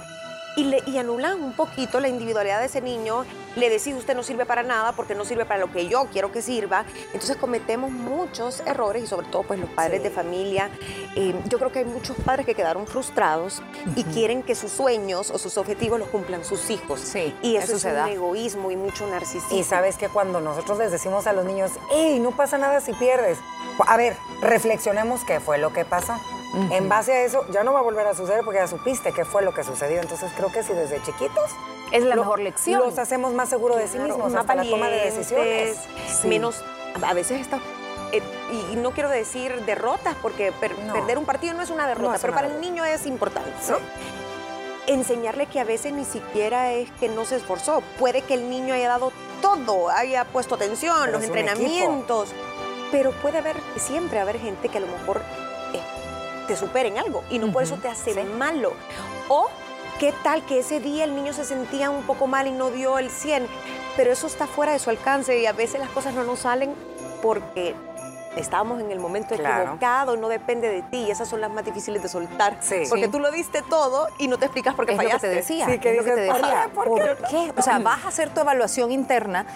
Y, 0.56 0.64
le, 0.64 0.82
y 0.86 0.96
anulan 0.98 1.42
un 1.42 1.52
poquito 1.52 2.00
la 2.00 2.08
individualidad 2.08 2.60
de 2.60 2.66
ese 2.66 2.80
niño, 2.80 3.24
le 3.56 3.70
decís 3.70 3.94
usted 3.94 4.14
no 4.14 4.22
sirve 4.22 4.46
para 4.46 4.62
nada 4.62 4.92
porque 4.92 5.14
no 5.14 5.24
sirve 5.24 5.44
para 5.44 5.58
lo 5.58 5.72
que 5.72 5.88
yo 5.88 6.06
quiero 6.12 6.30
que 6.30 6.42
sirva. 6.42 6.84
Entonces 7.12 7.36
cometemos 7.36 7.90
muchos 7.90 8.60
errores 8.60 9.02
y 9.04 9.06
sobre 9.06 9.26
todo 9.28 9.42
pues 9.42 9.58
los 9.58 9.70
padres 9.70 10.02
de 10.02 10.10
familia. 10.10 10.70
Eh, 11.16 11.34
yo 11.48 11.58
creo 11.58 11.72
que 11.72 11.80
hay 11.80 11.84
muchos 11.84 12.16
padres 12.18 12.46
que 12.46 12.54
quedaron 12.54 12.86
frustrados 12.86 13.62
y 13.96 14.04
quieren 14.04 14.42
que 14.42 14.54
sus 14.54 14.70
sueños 14.70 15.30
o 15.30 15.38
sus 15.38 15.56
objetivos 15.58 15.98
los 15.98 16.08
cumplan 16.08 16.44
sus 16.44 16.70
hijos. 16.70 17.00
Sí, 17.00 17.34
y 17.42 17.56
eso, 17.56 17.66
eso 17.66 17.76
es 17.76 17.82
se 17.82 17.88
un 17.88 17.94
da. 17.94 18.10
egoísmo 18.10 18.70
y 18.70 18.76
mucho 18.76 19.06
narcisismo. 19.06 19.56
Y 19.56 19.64
sabes 19.64 19.96
que 19.96 20.08
cuando 20.08 20.40
nosotros 20.40 20.78
les 20.78 20.92
decimos 20.92 21.26
a 21.26 21.32
los 21.32 21.44
niños, 21.44 21.72
hey, 21.90 22.18
no 22.20 22.30
pasa 22.32 22.58
nada 22.58 22.80
si 22.80 22.92
pierdes. 22.92 23.38
A 23.86 23.96
ver, 23.96 24.16
reflexionemos 24.40 25.24
qué 25.24 25.40
fue 25.40 25.58
lo 25.58 25.72
que 25.72 25.84
pasó. 25.84 26.14
En 26.70 26.88
base 26.88 27.12
a 27.12 27.22
eso, 27.24 27.44
ya 27.50 27.64
no 27.64 27.72
va 27.72 27.80
a 27.80 27.82
volver 27.82 28.06
a 28.06 28.14
suceder 28.14 28.42
porque 28.44 28.60
ya 28.60 28.66
supiste 28.66 29.12
qué 29.12 29.24
fue 29.24 29.42
lo 29.42 29.52
que 29.52 29.62
sucedió. 29.64 30.00
Entonces 30.00 30.30
creo 30.36 30.50
que 30.50 30.62
si 30.62 30.72
desde 30.72 31.02
chiquitos 31.02 31.50
Es 31.92 32.02
la 32.02 32.14
lo- 32.14 32.22
mejor 32.22 32.38
lección. 32.40 32.80
los 32.80 32.98
hacemos 32.98 33.34
más 33.34 33.48
seguros 33.50 33.76
de 33.76 33.88
sí 33.88 33.98
mismos 33.98 34.32
más 34.32 34.40
hasta 34.40 34.54
la 34.54 34.62
toma 34.64 34.86
de 34.88 34.96
valientes, 34.96 35.16
decisiones. 35.16 35.78
Sí. 36.20 36.28
menos, 36.28 36.62
a 37.02 37.12
veces 37.14 37.40
está, 37.42 37.58
eh, 38.12 38.22
y 38.72 38.76
no 38.76 38.92
quiero 38.92 39.08
decir 39.10 39.64
derrotas, 39.66 40.14
porque 40.22 40.50
per- 40.52 40.78
No. 40.78 40.94
perder 40.94 41.18
un 41.18 41.26
partido 41.26 41.52
no 41.54 41.62
es 41.62 41.70
una 41.70 41.86
derrota, 41.86 42.08
No 42.08 42.14
es 42.14 42.20
pero 42.22 42.32
una 42.32 42.42
para 42.42 42.54
el 42.54 42.60
niño 42.60 42.84
es 42.84 43.04
importante. 43.06 43.50
¿no? 43.68 43.76
Enseñarle 44.86 45.46
que 45.46 45.58
a 45.60 45.64
veces 45.64 45.92
ni 45.92 46.04
siquiera 46.04 46.72
es 46.72 46.90
que 47.00 47.08
no 47.08 47.24
se 47.24 47.36
esforzó, 47.36 47.82
puede 47.98 48.22
que 48.22 48.34
el 48.34 48.48
niño 48.48 48.72
haya 48.72 48.88
dado 48.88 49.12
todo, 49.42 49.90
haya 49.90 50.24
puesto 50.26 50.54
atención, 50.54 50.96
Pero 51.00 51.12
los 51.18 51.24
entrenamientos, 51.24 52.28
pero 52.92 53.10
puede 53.10 53.38
haber, 53.38 53.56
siempre 53.76 54.20
haber 54.20 54.38
gente 54.38 54.68
que 54.68 54.78
a 54.78 54.80
lo 54.80 54.86
mejor 54.86 55.20
te 56.46 56.56
supera 56.56 56.88
en 56.88 56.98
algo 56.98 57.22
y 57.30 57.38
no 57.38 57.52
por 57.52 57.62
eso 57.62 57.76
te 57.76 57.88
hace 57.88 58.22
malo. 58.24 58.72
O 59.28 59.48
qué 59.98 60.12
tal 60.22 60.44
que 60.46 60.58
ese 60.60 60.80
día 60.80 61.04
el 61.04 61.14
niño 61.14 61.32
se 61.32 61.44
sentía 61.44 61.90
un 61.90 62.02
poco 62.04 62.26
mal 62.26 62.46
y 62.46 62.52
no 62.52 62.70
dio 62.70 62.98
el 62.98 63.10
100, 63.10 63.46
pero 63.96 64.12
eso 64.12 64.26
está 64.26 64.46
fuera 64.46 64.72
de 64.72 64.78
su 64.78 64.90
alcance 64.90 65.38
y 65.38 65.46
a 65.46 65.52
veces 65.52 65.80
las 65.80 65.90
cosas 65.90 66.14
no 66.14 66.24
nos 66.24 66.40
salen 66.40 66.74
porque 67.22 67.74
estábamos 68.36 68.78
en 68.82 68.90
el 68.90 68.98
momento 69.00 69.34
Claro. 69.34 69.62
equivocado, 69.62 70.14
no 70.18 70.28
depende 70.28 70.68
de 70.68 70.82
ti. 70.82 70.98
Y 71.08 71.10
esas 71.10 71.26
son 71.26 71.40
las 71.40 71.50
más 71.50 71.64
difíciles 71.64 72.02
de 72.02 72.08
soltar. 72.10 72.58
Sí. 72.60 72.82
Porque 72.90 73.06
Sí. 73.06 73.10
tú 73.10 73.18
lo 73.18 73.30
diste 73.30 73.62
todo 73.62 74.08
y 74.18 74.28
no 74.28 74.36
te 74.38 74.44
explicas 74.44 74.74
por 74.74 74.84
qué 74.84 74.92
es 74.92 74.98
lo 74.98 75.02
que 75.04 75.06
fallaste. 75.08 75.28
te 75.30 75.34
decía. 75.36 75.64
Sí, 75.64 75.78
que 75.78 75.92
es 75.92 75.96
lo 75.96 76.04
que 76.04 76.10
te 76.10 76.20
decía. 76.20 76.62
"Ay, 76.64 76.70
¿por 76.74 76.86
¿Por, 76.86 77.00
qué 77.02 77.16
qué? 77.30 77.52
O 77.56 77.62
sea, 77.62 77.78
vas 77.78 78.04
a 78.04 78.08
hacer 78.08 78.28
tu 78.28 78.40
evaluación 78.42 78.92
interna 78.92 79.46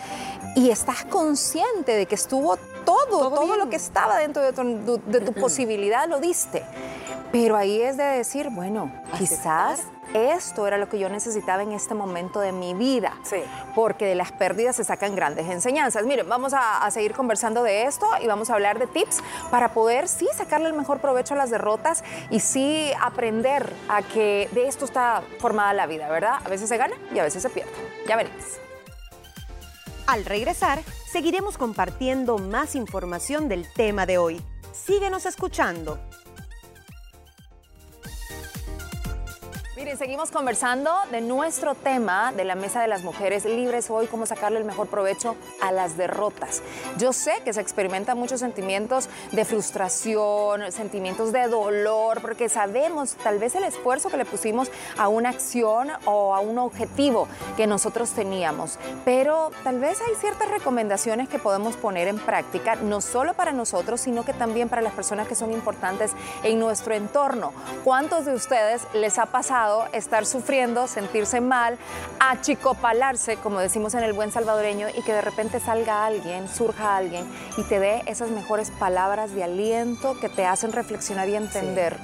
y 0.57 0.71
estás 0.71 1.05
consciente 1.05 1.93
de 1.95 2.07
que 2.07 2.15
estuvo 2.15 2.57
todo, 2.85 3.31
todo, 3.31 3.57
lo 3.57 3.69
que 3.69 3.77
estaba 3.77 4.19
dentro 4.19 4.43
de 4.43 4.53
tu, 4.53 5.01
de 5.07 5.21
tu 5.21 5.33
posibilidad 5.41 6.09
lo 6.09 6.21
diste. 6.21 6.65
Pero 7.33 7.57
ahí 7.57 7.81
es 7.81 7.97
de 7.97 8.05
decir, 8.05 8.51
bueno, 8.51 8.91
quizás 9.17 9.85
esto 10.15 10.67
era 10.67 10.79
lo 10.79 10.89
que 10.89 10.99
yo 10.99 11.09
necesitaba 11.09 11.63
en 11.63 11.73
este 11.73 11.95
momento 11.95 12.41
de 12.41 12.51
mi 12.51 12.75
vida. 12.75 13.15
Sí. 13.23 13.43
Porque 13.75 14.07
de 14.07 14.15
las 14.17 14.33
pérdidas 14.33 14.77
se 14.77 14.85
sacan 14.85 15.15
grandes 15.15 15.49
enseñanzas. 15.49 16.05
Miren, 16.05 16.29
vamos 16.29 16.53
a, 16.55 16.85
a 16.85 16.91
seguir 16.91 17.13
conversando 17.13 17.63
de 17.63 17.85
esto 17.85 18.07
y 18.21 18.27
vamos 18.27 18.51
a 18.51 18.55
hablar 18.55 18.79
de 18.79 18.89
tips 18.89 19.23
para 19.51 19.73
poder 19.73 20.09
sí 20.09 20.29
sacarle 20.35 20.69
el 20.69 20.75
mejor 20.75 20.99
provecho 20.99 21.35
a 21.35 21.37
las 21.37 21.51
derrotas 21.51 22.03
y 22.31 22.41
sí 22.41 22.91
aprender 23.01 23.73
a 23.89 24.03
que 24.03 24.49
de 24.53 24.67
esto 24.67 24.85
está 24.85 25.23
formada 25.39 25.73
la 25.73 25.87
vida, 25.87 26.09
¿verdad? 26.09 26.41
A 26.45 26.49
veces 26.49 26.69
se 26.69 26.77
gana 26.77 26.97
y 27.15 27.19
a 27.19 27.23
veces 27.23 27.43
se 27.43 27.51
pierde. 27.51 27.71
Ya 28.07 28.17
veremos. 28.17 28.70
Al 30.11 30.25
regresar, 30.25 30.83
seguiremos 31.07 31.57
compartiendo 31.57 32.37
más 32.37 32.75
información 32.75 33.49
del 33.49 33.73
tema 33.73 34.07
de 34.07 34.19
hoy. 34.19 34.43
Síguenos 34.73 35.25
escuchando. 35.25 36.01
Miren, 39.81 39.97
seguimos 39.97 40.31
conversando 40.31 40.93
de 41.11 41.23
nuestro 41.23 41.75
tema 41.75 42.33
de 42.33 42.45
la 42.45 42.55
Mesa 42.55 42.83
de 42.83 42.87
las 42.87 43.03
Mujeres 43.03 43.47
Libres 43.47 43.89
hoy, 43.89 44.09
cómo 44.09 44.27
sacarle 44.27 44.59
el 44.59 44.67
mejor 44.67 44.89
provecho 44.89 45.37
a 45.63 45.73
las 45.73 45.97
derrotas. 45.97 46.61
Yo 46.99 47.15
sé 47.15 47.41
que 47.47 47.55
se 47.55 47.63
experimentan 47.63 48.19
muchos 48.19 48.41
sentimientos 48.41 49.09
de 49.33 49.43
frustración, 49.47 50.71
sentimientos 50.71 51.33
de 51.33 51.49
dolor, 51.49 52.21
porque 52.21 52.51
sabemos 52.51 53.15
tal 53.25 53.39
vez 53.39 53.55
el 53.55 53.65
esfuerzo 53.65 54.11
que 54.11 54.19
le 54.19 54.27
pusimos 54.27 54.71
a 54.99 55.09
una 55.09 55.31
acción 55.31 55.89
o 56.05 56.35
a 56.35 56.41
un 56.41 56.59
objetivo 56.59 57.27
que 57.57 57.67
nosotros 57.67 58.11
teníamos, 58.11 58.79
pero 59.07 59.51
tal 59.65 59.81
vez 59.81 59.99
hay 60.07 60.15
ciertas 60.17 60.51
recomendaciones 60.51 61.27
que 61.31 61.39
podemos 61.39 61.77
poner 61.77 62.07
en 62.07 62.19
práctica, 62.19 62.75
no 62.75 63.01
solo 63.01 63.33
para 63.33 63.53
nosotros, 63.53 64.03
sino 64.03 64.27
que 64.27 64.35
también 64.35 64.69
para 64.69 64.83
las 64.83 64.93
personas 64.93 65.27
que 65.27 65.35
son 65.35 65.53
importantes 65.53 66.13
en 66.43 66.59
nuestro 66.59 66.93
entorno. 66.93 67.55
¿Cuántos 67.83 68.27
de 68.27 68.35
ustedes 68.35 68.83
les 68.93 69.19
ha 69.19 69.25
pasado 69.25 69.70
estar 69.93 70.27
sufriendo, 70.27 70.87
sentirse 70.87 71.41
mal, 71.41 71.79
achicopalarse, 72.19 73.37
como 73.37 73.61
decimos 73.61 73.95
en 73.95 74.05
el 74.05 74.13
buen 74.13 74.33
salvadoreño, 74.33 74.89
y 74.97 75.03
que 75.03 75.13
de 75.13 75.21
repente 75.21 75.61
salga 75.61 76.07
alguien, 76.07 76.49
surja 76.49 76.97
alguien 76.97 77.25
y 77.57 77.63
te 77.65 77.79
dé 77.79 78.03
esas 78.07 78.31
mejores 78.31 78.71
palabras 78.71 79.35
de 79.35 79.45
aliento 79.45 80.19
que 80.21 80.29
te 80.29 80.47
hacen 80.47 80.73
reflexionar 80.73 81.29
y 81.29 81.37
entender 81.37 81.97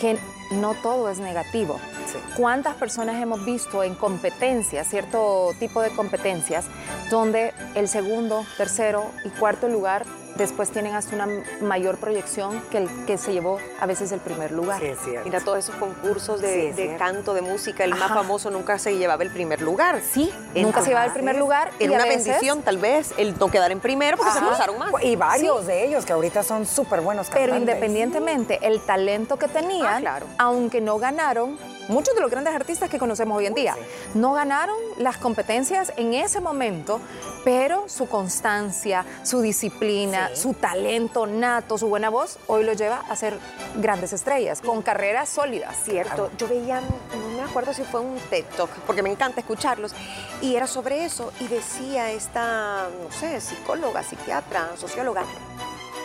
que 0.00 0.18
no 0.52 0.74
todo 0.74 1.08
es 1.10 1.18
negativo? 1.18 1.78
Sí. 2.06 2.18
¿Cuántas 2.36 2.74
personas 2.74 3.20
hemos 3.20 3.44
visto 3.44 3.82
en 3.82 3.94
competencias, 3.94 4.86
cierto 4.88 5.52
tipo 5.58 5.80
de 5.80 5.90
competencias, 5.90 6.66
donde 7.10 7.52
el 7.74 7.88
segundo, 7.88 8.44
tercero 8.56 9.06
y 9.24 9.30
cuarto 9.30 9.68
lugar 9.68 10.04
después 10.36 10.70
tienen 10.70 10.94
hasta 10.94 11.14
una 11.14 11.28
mayor 11.60 11.96
proyección 11.98 12.60
que 12.70 12.78
el 12.78 12.88
que 13.06 13.18
se 13.18 13.32
llevó 13.32 13.58
a 13.80 13.86
veces 13.86 14.12
el 14.12 14.20
primer 14.20 14.52
lugar? 14.52 14.80
Sí, 14.80 14.86
es 14.86 14.98
cierto. 15.00 15.24
Mira 15.24 15.40
todos 15.40 15.58
esos 15.58 15.74
concursos 15.76 16.40
Sí, 16.40 16.46
de, 16.46 16.68
es 16.70 16.76
de 16.76 16.82
cierto. 16.84 16.98
canto, 17.04 17.34
de 17.34 17.42
música. 17.42 17.84
El 17.84 17.90
más 17.94 18.08
famoso 18.10 18.50
nunca 18.50 18.78
se 18.78 18.96
llevaba 18.96 19.22
el 19.22 19.30
primer 19.30 19.60
lugar. 19.62 20.00
Sí, 20.02 20.32
nunca 20.54 20.82
se 20.82 20.88
llevaba 20.88 21.06
el 21.06 21.12
primer 21.12 21.36
lugar. 21.36 21.70
Era 21.78 21.92
una 21.94 22.04
veces- 22.04 22.26
bendición, 22.26 22.62
tal 22.62 22.78
vez, 22.78 23.12
el 23.16 23.38
no 23.38 23.48
quedar 23.50 23.70
en 23.72 23.80
primero 23.80 24.16
porque 24.16 24.32
se 24.32 24.38
Ajá. 24.38 24.46
esforzaron 24.50 24.78
más. 24.78 24.90
Y 25.02 25.16
varios 25.16 25.66
de 25.66 25.84
ellos 25.86 26.04
que 26.04 26.12
ahorita 26.12 26.42
son 26.42 26.66
súper 26.66 27.00
buenos 27.00 27.26
cantantes. 27.28 27.46
Pero 27.50 27.56
independientemente, 27.58 28.58
el 28.62 28.80
talento 28.80 29.36
que 29.38 29.48
tenían, 29.48 29.86
Ah, 29.96 30.00
claro. 30.00 30.26
aunque 30.38 30.80
no 30.80 30.98
ganaron, 30.98 31.58
muchos 31.88 32.14
de 32.14 32.20
los 32.20 32.30
grandes 32.30 32.54
artistas 32.54 32.88
que 32.90 32.98
conocemos 32.98 33.36
hoy 33.38 33.46
en 33.46 33.54
día, 33.54 33.76
no 34.14 34.32
ganaron 34.32 34.76
las 34.98 35.16
competencias 35.18 35.92
en 35.96 36.14
ese 36.14 36.40
momento, 36.40 37.00
pero 37.44 37.88
su 37.88 38.08
constancia, 38.08 39.04
su 39.22 39.40
disciplina, 39.42 40.23
Sí. 40.32 40.42
su 40.42 40.54
talento 40.54 41.26
nato, 41.26 41.78
su 41.78 41.88
buena 41.88 42.10
voz, 42.10 42.38
hoy 42.46 42.64
lo 42.64 42.72
lleva 42.72 43.04
a 43.08 43.16
ser 43.16 43.38
grandes 43.76 44.12
estrellas, 44.12 44.60
con 44.60 44.82
carreras 44.82 45.28
sólidas. 45.28 45.76
Cierto, 45.84 46.30
yo 46.38 46.48
veía, 46.48 46.80
no 46.80 47.28
me 47.36 47.42
acuerdo 47.42 47.72
si 47.72 47.82
fue 47.82 48.00
un 48.00 48.16
TED 48.30 48.44
Talk, 48.56 48.70
porque 48.86 49.02
me 49.02 49.10
encanta 49.10 49.40
escucharlos, 49.40 49.92
y 50.40 50.56
era 50.56 50.66
sobre 50.66 51.04
eso, 51.04 51.32
y 51.40 51.48
decía 51.48 52.10
esta, 52.10 52.88
no 53.02 53.12
sé, 53.12 53.40
psicóloga, 53.40 54.02
psiquiatra, 54.02 54.70
socióloga, 54.76 55.24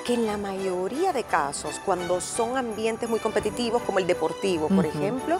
que 0.05 0.13
en 0.15 0.25
la 0.25 0.37
mayoría 0.37 1.13
de 1.13 1.23
casos, 1.23 1.79
cuando 1.85 2.19
son 2.21 2.57
ambientes 2.57 3.09
muy 3.09 3.19
competitivos, 3.19 3.81
como 3.83 3.99
el 3.99 4.07
deportivo, 4.07 4.67
por 4.67 4.85
ejemplo, 4.85 5.39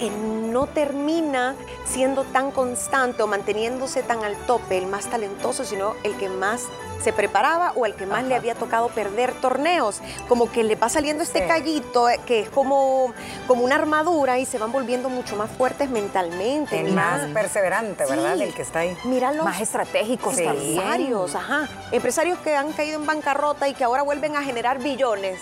no 0.00 0.66
termina 0.66 1.54
siendo 1.86 2.24
tan 2.24 2.50
constante 2.50 3.22
o 3.22 3.26
manteniéndose 3.26 4.02
tan 4.02 4.24
al 4.24 4.36
tope 4.46 4.78
el 4.78 4.86
más 4.86 5.06
talentoso, 5.06 5.64
sino 5.64 5.94
el 6.02 6.16
que 6.16 6.28
más 6.28 6.62
se 7.02 7.12
preparaba 7.12 7.72
o 7.76 7.84
el 7.84 7.94
que 7.94 8.06
más 8.06 8.24
le 8.24 8.34
había 8.34 8.54
tocado 8.54 8.88
perder 8.88 9.32
torneos. 9.34 10.00
Como 10.26 10.50
que 10.50 10.64
le 10.64 10.74
va 10.74 10.88
saliendo 10.88 11.22
este 11.22 11.40
Sí. 11.42 11.46
callito 11.48 12.08
eh, 12.08 12.18
que 12.26 12.40
es 12.40 12.48
como, 12.48 13.12
como 13.46 13.62
una 13.62 13.74
armadura 13.74 14.38
y 14.38 14.46
se 14.46 14.58
van 14.58 14.72
volviendo 14.72 15.10
mucho 15.10 15.36
más 15.36 15.50
fuertes 15.50 15.90
mentalmente. 15.90 16.80
El 16.80 16.92
más 16.94 17.20
perseverante, 17.34 18.06
¿verdad? 18.06 18.36
Sí. 18.36 18.42
El 18.44 18.54
que 18.54 18.62
está 18.62 18.80
ahí. 18.80 18.96
mira 19.04 19.32
los 19.32 19.44
Más 19.44 19.60
estratégicos 19.60 20.34
Sí. 20.34 20.44
empresarios, 20.44 21.34
ajá, 21.34 21.68
empresarios 21.92 22.38
que 22.38 22.56
han 22.56 22.72
caído 22.72 22.98
en 22.98 23.06
bancarrota 23.06 23.68
y 23.68 23.74
que 23.74 23.84
ahora 23.84 24.02
vuelven 24.02 24.34
a 24.36 24.42
generar 24.42 24.78
billones. 24.82 25.38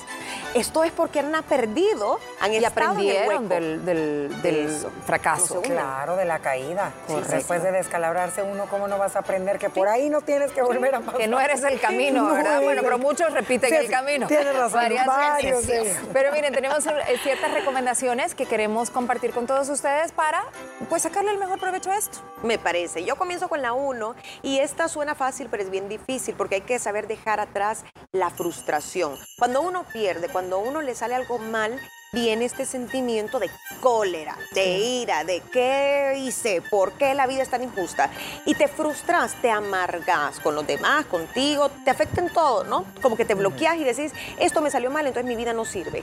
Esto 0.54 0.84
es 0.84 0.92
porque 0.92 1.20
han 1.20 1.32
perdido, 1.44 2.18
han 2.40 2.52
Y 2.52 2.56
estado 2.56 2.92
en 3.00 3.00
el 3.00 3.16
aprendieron 3.16 3.48
del, 3.48 3.84
del- 3.84 4.42
del 4.42 4.56
Eso. 4.66 4.90
fracaso. 5.06 5.54
No. 5.56 5.62
Claro, 5.62 6.16
de 6.16 6.24
la 6.24 6.38
caída. 6.40 6.92
Correcto. 7.06 7.32
Después 7.36 7.62
de 7.62 7.72
descalabrarse 7.72 8.42
uno, 8.42 8.66
¿cómo 8.68 8.86
no 8.88 8.98
vas 8.98 9.16
a 9.16 9.20
aprender 9.20 9.58
que 9.58 9.70
por 9.70 9.88
ahí 9.88 10.10
no 10.10 10.20
tienes 10.20 10.52
que 10.52 10.60
volver 10.62 10.94
a 10.94 11.00
pasar? 11.00 11.20
Que 11.20 11.26
no 11.28 11.40
eres 11.40 11.62
el 11.62 11.80
camino, 11.80 12.22
No 12.28 12.34
¿verdad? 12.34 12.60
Bueno, 12.62 12.82
pero 12.82 12.98
muchos 12.98 13.32
repiten 13.32 13.70
Sí, 13.70 13.76
el 13.76 13.86
sí, 13.86 13.90
camino. 13.92 14.26
tienes 14.26 14.54
razón, 14.54 14.72
Varias 14.80 15.06
varios 15.06 15.66
veces. 15.66 15.66
de 15.68 15.80
ellos. 15.90 15.96
Pero 16.12 16.32
miren, 16.32 16.52
tenemos 16.52 16.84
eh, 16.86 16.92
ciertas 17.22 17.52
recomendaciones 17.54 18.34
que 18.34 18.44
queremos 18.46 18.90
compartir 18.90 19.32
con 19.32 19.46
todos 19.46 19.68
ustedes 19.70 20.12
para 20.12 20.44
pues 20.88 21.02
sacarle 21.02 21.30
el 21.30 21.38
mejor 21.38 21.58
provecho 21.60 21.90
a 21.90 21.96
esto. 21.96 22.18
Me 22.42 22.58
parece. 22.58 23.04
Yo 23.04 23.16
comienzo 23.16 23.48
con 23.48 23.62
la 23.62 23.72
1 23.72 24.14
y 24.42 24.58
esta 24.58 24.88
suena 24.88 25.14
fácil, 25.14 25.48
pero 25.50 25.62
es 25.62 25.70
bien 25.70 25.88
difícil 25.88 26.34
porque 26.36 26.56
hay 26.56 26.60
que 26.62 26.78
saber 26.78 27.06
dejar 27.06 27.40
atrás 27.40 27.84
la 28.10 28.28
frustración. 28.30 29.16
Cuando 29.38 29.62
uno 29.62 29.84
pierde, 29.92 30.28
cuando 30.28 30.41
a 30.50 30.56
uno 30.56 30.82
le 30.82 30.94
sale 30.94 31.14
algo 31.14 31.38
mal, 31.38 31.78
viene 32.12 32.44
este 32.44 32.66
sentimiento 32.66 33.38
de 33.38 33.50
cólera, 33.80 34.36
de 34.52 34.78
ira, 34.78 35.24
de 35.24 35.40
qué 35.52 36.14
hice, 36.18 36.60
por 36.60 36.92
qué 36.92 37.14
la 37.14 37.26
vida 37.26 37.42
es 37.42 37.48
tan 37.48 37.62
injusta. 37.62 38.10
Y 38.44 38.54
te 38.54 38.68
frustras, 38.68 39.34
te 39.40 39.50
amargas 39.50 40.38
con 40.40 40.54
los 40.54 40.66
demás, 40.66 41.06
contigo, 41.06 41.70
te 41.84 41.90
afecta 41.90 42.20
en 42.20 42.30
todo, 42.30 42.64
¿no? 42.64 42.84
Como 43.00 43.16
que 43.16 43.24
te 43.24 43.34
bloqueas 43.34 43.76
y 43.76 43.84
decís, 43.84 44.12
esto 44.38 44.60
me 44.60 44.70
salió 44.70 44.90
mal, 44.90 45.06
entonces 45.06 45.28
mi 45.28 45.36
vida 45.36 45.52
no 45.52 45.64
sirve. 45.64 46.02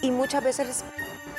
Y 0.00 0.12
muchas 0.12 0.44
veces 0.44 0.84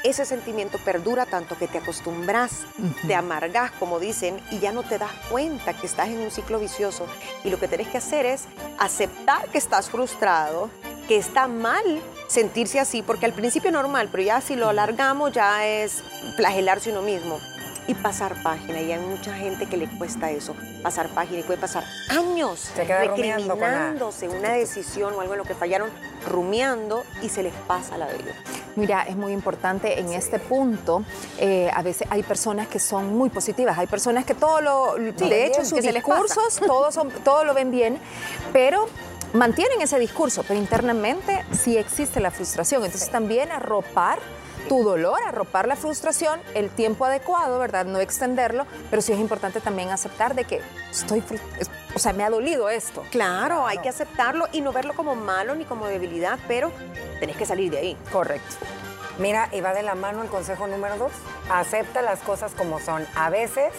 ese 0.04 0.26
sentimiento 0.26 0.78
perdura 0.80 1.26
tanto 1.26 1.58
que 1.58 1.68
te 1.68 1.78
acostumbras, 1.78 2.66
te 3.06 3.16
amargas, 3.16 3.72
como 3.72 4.00
dicen, 4.00 4.42
y 4.52 4.60
ya 4.60 4.72
no 4.72 4.84
te 4.84 4.98
das 4.98 5.12
cuenta 5.30 5.74
que 5.74 5.88
estás 5.88 6.10
en 6.10 6.20
un 6.20 6.32
ciclo 6.32 6.60
vicioso. 6.60 7.06
Y 7.44 7.50
lo 7.50 7.60
que 7.60 7.68
tenés 7.68 7.88
que 7.88 7.98
hacer 7.98 8.26
es 8.26 8.46
aceptar 8.78 9.48
que 9.50 9.58
estás 9.58 9.90
frustrado, 9.90 10.70
que 11.10 11.18
está 11.18 11.48
mal 11.48 11.84
sentirse 12.28 12.80
así, 12.80 13.02
porque 13.02 13.26
al 13.26 13.34
principio 13.34 13.70
es 13.70 13.74
normal, 13.74 14.10
pero 14.12 14.22
ya 14.22 14.42
si 14.42 14.56
lo 14.56 14.70
alargamos 14.70 15.32
ya 15.32 15.66
es 15.68 16.04
flagelarse 16.36 16.92
uno 16.92 17.02
mismo. 17.02 17.40
Y 17.88 17.96
pasar 17.96 18.44
página, 18.44 18.80
y 18.80 18.92
hay 18.92 19.00
mucha 19.00 19.34
gente 19.34 19.66
que 19.66 19.76
le 19.76 19.88
cuesta 19.98 20.30
eso, 20.30 20.56
pasar 20.84 21.10
página, 21.10 21.40
y 21.40 21.44
puede 21.44 21.58
pasar 21.60 21.84
años 22.10 22.70
Se 22.76 22.86
queda 22.86 23.04
rumiando 23.06 23.48
con 23.50 23.62
la- 23.62 23.68
recriminándose 23.70 24.30
una 24.30 24.52
decisión 24.52 25.16
o 25.16 25.22
algo 25.22 25.34
en 25.34 25.40
lo 25.40 25.44
que 25.44 25.56
fallaron, 25.56 25.90
rumiando, 26.30 27.04
y 27.24 27.30
se 27.30 27.42
les 27.42 27.54
pasa 27.66 27.98
la 27.98 28.06
vida. 28.06 28.36
Mira, 28.76 29.02
es 29.02 29.16
muy 29.16 29.32
importante 29.34 30.00
en 30.00 30.14
este 30.14 30.38
punto. 30.38 31.04
eh, 31.40 31.72
a 31.74 31.82
veces 31.82 32.08
hay 32.12 32.22
personas 32.22 32.68
que 32.68 32.78
son 32.78 33.18
muy 33.18 33.32
positivas, 33.32 33.76
hay 33.80 33.88
personas 33.88 34.24
que 34.24 34.36
todo 34.36 34.62
lo, 34.62 34.94
de 34.94 35.46
hecho, 35.48 35.62
bien, 35.62 35.66
sus 35.66 35.82
discursos, 35.82 36.60
todos 36.68 36.94
son, 36.94 37.10
todo 37.24 37.44
lo 37.44 37.56
ven 37.56 37.72
bien, 37.72 37.98
pero 38.54 38.86
mantienen 39.34 39.82
ese 39.82 40.00
discurso, 40.00 40.44
pero 40.48 40.60
internamente 40.60 41.46
sí 41.52 41.78
existe 41.78 42.20
la 42.20 42.32
frustración. 42.32 42.84
Entonces 42.84 43.10
también 43.10 43.52
arropar 43.52 44.20
tu 44.68 44.84
dolor, 44.84 45.18
arropar 45.26 45.68
la 45.68 45.76
frustración, 45.76 46.40
el 46.54 46.70
tiempo 46.70 47.06
adecuado, 47.06 47.60
¿verdad? 47.60 47.86
No 47.86 48.00
extenderlo, 48.00 48.66
pero 48.90 49.02
sí 49.02 49.12
es 49.12 49.20
importante 49.20 49.62
también 49.62 49.90
aceptar 49.90 50.36
de 50.36 50.44
que 50.44 50.62
estoy, 50.92 51.24
o 51.96 52.00
sea, 52.00 52.14
me 52.14 52.24
ha 52.24 52.30
dolido 52.30 52.70
esto. 52.70 53.04
Claro, 53.10 53.66
hay 53.66 53.80
que 53.80 53.90
aceptarlo 53.90 54.48
y 54.52 54.62
no 54.62 54.72
verlo 54.72 54.94
como 54.94 55.16
malo 55.16 55.56
ni 55.56 55.66
como 55.66 55.88
debilidad, 55.88 56.38
pero 56.48 56.72
tenés 57.20 57.38
que 57.38 57.46
salir 57.46 57.72
de 57.72 57.80
ahí. 57.80 57.98
Correcto. 58.12 58.58
Mira, 59.18 59.50
y 59.52 59.60
va 59.60 59.74
de 59.74 59.84
la 59.84 59.96
mano 59.96 60.22
el 60.22 60.30
consejo 60.30 60.68
número 60.68 60.98
dos. 60.98 61.12
Acepta 61.52 62.02
las 62.02 62.20
cosas 62.20 62.54
como 62.54 62.80
son. 62.80 63.06
A 63.16 63.30
veces 63.30 63.74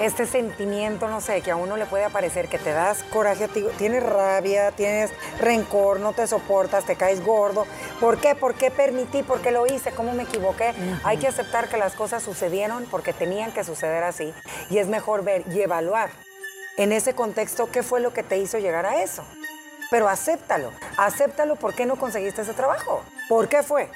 este 0.00 0.26
sentimiento, 0.26 1.08
no 1.08 1.20
sé, 1.20 1.40
que 1.40 1.50
a 1.50 1.56
uno 1.56 1.76
le 1.76 1.86
puede 1.86 2.04
aparecer 2.04 2.48
que 2.48 2.58
te 2.58 2.70
das 2.70 3.02
coraje 3.04 3.44
a 3.44 3.48
ti, 3.48 3.64
tienes 3.78 4.02
rabia, 4.02 4.70
tienes 4.72 5.10
rencor, 5.40 6.00
no 6.00 6.12
te 6.12 6.26
soportas, 6.26 6.84
te 6.84 6.96
caes 6.96 7.24
gordo. 7.24 7.66
¿Por 8.00 8.18
qué? 8.18 8.34
¿Por 8.34 8.54
qué 8.54 8.70
permití? 8.70 9.22
¿Por 9.22 9.40
qué 9.40 9.50
lo 9.50 9.66
hice? 9.66 9.92
¿Cómo 9.92 10.12
me 10.12 10.24
equivoqué? 10.24 10.74
Hay 11.04 11.16
que 11.16 11.28
aceptar 11.28 11.68
que 11.68 11.78
las 11.78 11.94
cosas 11.94 12.22
sucedieron 12.22 12.86
porque 12.90 13.12
tenían 13.12 13.52
que 13.52 13.64
suceder 13.64 14.04
así. 14.04 14.34
Y 14.70 14.78
es 14.78 14.86
mejor 14.86 15.24
ver 15.24 15.44
y 15.50 15.60
evaluar 15.62 16.10
en 16.76 16.92
ese 16.92 17.14
contexto 17.14 17.70
qué 17.70 17.82
fue 17.82 18.00
lo 18.00 18.12
que 18.12 18.22
te 18.22 18.36
hizo 18.38 18.58
llegar 18.58 18.84
a 18.84 19.02
eso. 19.02 19.24
Pero 19.90 20.08
acéptalo, 20.08 20.72
acéptalo 20.98 21.56
por 21.56 21.74
qué 21.74 21.86
no 21.86 21.96
conseguiste 21.96 22.42
ese 22.42 22.54
trabajo. 22.54 23.02
¿Por 23.28 23.48
qué 23.48 23.62
fue? 23.62 23.88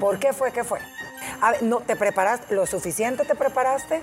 ¿Por 0.00 0.18
qué 0.18 0.32
fue? 0.32 0.52
¿Qué 0.52 0.64
fue? 0.64 0.80
A 1.40 1.52
ver, 1.52 1.62
no, 1.62 1.80
¿Te 1.80 1.96
preparaste? 1.96 2.54
¿Lo 2.54 2.66
suficiente 2.66 3.24
te 3.24 3.34
preparaste? 3.34 4.02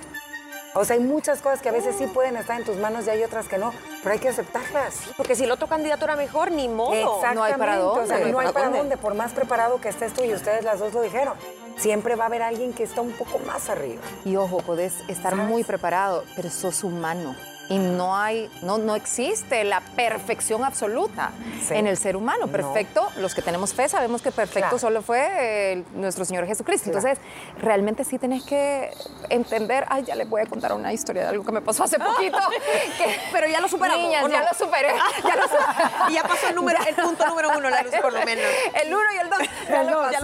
O 0.74 0.84
sea, 0.84 0.94
hay 0.94 1.02
muchas 1.02 1.40
cosas 1.42 1.60
que 1.60 1.68
a 1.68 1.72
veces 1.72 1.96
sí 1.98 2.06
pueden 2.06 2.36
estar 2.36 2.58
en 2.58 2.64
tus 2.64 2.76
manos 2.76 3.06
y 3.06 3.10
hay 3.10 3.24
otras 3.24 3.48
que 3.48 3.58
no, 3.58 3.72
pero 4.02 4.12
hay 4.12 4.20
que 4.20 4.28
aceptarlas. 4.28 4.94
Porque 5.16 5.34
si 5.34 5.44
el 5.44 5.50
otro 5.50 5.66
candidato 5.66 6.04
era 6.04 6.14
mejor, 6.14 6.52
ni 6.52 6.68
modo. 6.68 6.92
Exactamente. 6.94 7.34
No 7.34 7.42
hay 7.42 7.54
para 7.54 7.76
dónde. 7.78 8.00
O 8.02 8.06
sea, 8.06 8.18
No 8.18 8.24
hay 8.26 8.32
para 8.32 8.52
para 8.52 8.64
dónde. 8.66 8.78
dónde, 8.78 8.96
por 8.96 9.14
más 9.14 9.32
preparado 9.32 9.80
que 9.80 9.88
estés 9.88 10.12
tú 10.12 10.22
y 10.22 10.32
ustedes 10.32 10.62
las 10.64 10.78
dos 10.78 10.92
lo 10.92 11.02
dijeron. 11.02 11.34
Siempre 11.76 12.14
va 12.14 12.24
a 12.24 12.26
haber 12.28 12.42
alguien 12.42 12.72
que 12.72 12.84
está 12.84 13.00
un 13.00 13.12
poco 13.12 13.38
más 13.40 13.68
arriba. 13.68 14.02
Y 14.24 14.36
ojo, 14.36 14.58
podés 14.58 14.94
estar 15.08 15.32
¿Sabes? 15.32 15.48
muy 15.48 15.64
preparado, 15.64 16.24
pero 16.36 16.50
sos 16.50 16.84
humano. 16.84 17.34
Y 17.70 17.78
no 17.78 18.14
hay, 18.16 18.50
no, 18.62 18.76
no 18.78 18.94
existe 18.96 19.64
la 19.64 19.80
perfección 19.80 20.62
absoluta 20.64 21.30
Sí. 21.66 21.74
en 21.74 21.86
el 21.86 21.96
ser 21.96 22.16
humano. 22.16 22.46
No. 22.46 22.52
Perfecto, 22.52 23.08
los 23.16 23.34
que 23.34 23.40
tenemos 23.42 23.72
fe 23.74 23.88
sabemos 23.88 24.20
que 24.22 24.30
perfecto 24.32 24.60
Claro. 24.70 24.78
solo 24.78 25.02
fue 25.02 25.84
nuestro 25.94 26.24
Señor 26.24 26.46
Jesucristo. 26.46 26.90
Claro. 26.90 27.06
Entonces, 27.08 27.24
realmente 27.58 28.04
sí 28.04 28.18
tenés 28.18 28.42
que 28.44 28.90
entender. 29.28 29.84
Ay, 29.88 30.02
ya 30.04 30.14
les 30.16 30.28
voy 30.28 30.42
a 30.42 30.46
contar 30.46 30.72
una 30.72 30.92
historia 30.92 31.22
de 31.22 31.28
algo 31.28 31.44
que 31.44 31.52
me 31.52 31.60
pasó 31.62 31.84
hace 31.84 31.98
poquito. 31.98 32.38
que- 32.98 33.16
Pero 33.32 33.46
ya 33.46 33.60
lo 33.60 33.68
superamos, 33.68 34.04
Niñas, 34.04 34.24
¿o 34.24 34.28
ya 34.28 34.42
lo 34.42 34.52
superé. 34.58 34.88
Ya 35.24 35.36
lo 35.36 35.42
superé. 35.42 35.60
Y 36.10 36.14
ya 36.14 36.22
pasó 36.24 36.48
el, 36.48 36.54
número, 36.56 36.78
el 36.86 36.94
punto 36.96 37.26
número 37.26 37.50
uno, 37.56 37.70
la 37.70 37.82
luz, 37.82 37.94
por 38.02 38.12
lo 38.12 38.24
menos. 38.24 38.44
El 38.82 38.92
uno 38.92 39.04
y 39.14 39.18
el 39.18 39.30
dos. 39.30 39.38
Ya 39.68 39.82
lo 39.84 40.10
ya 40.10 40.20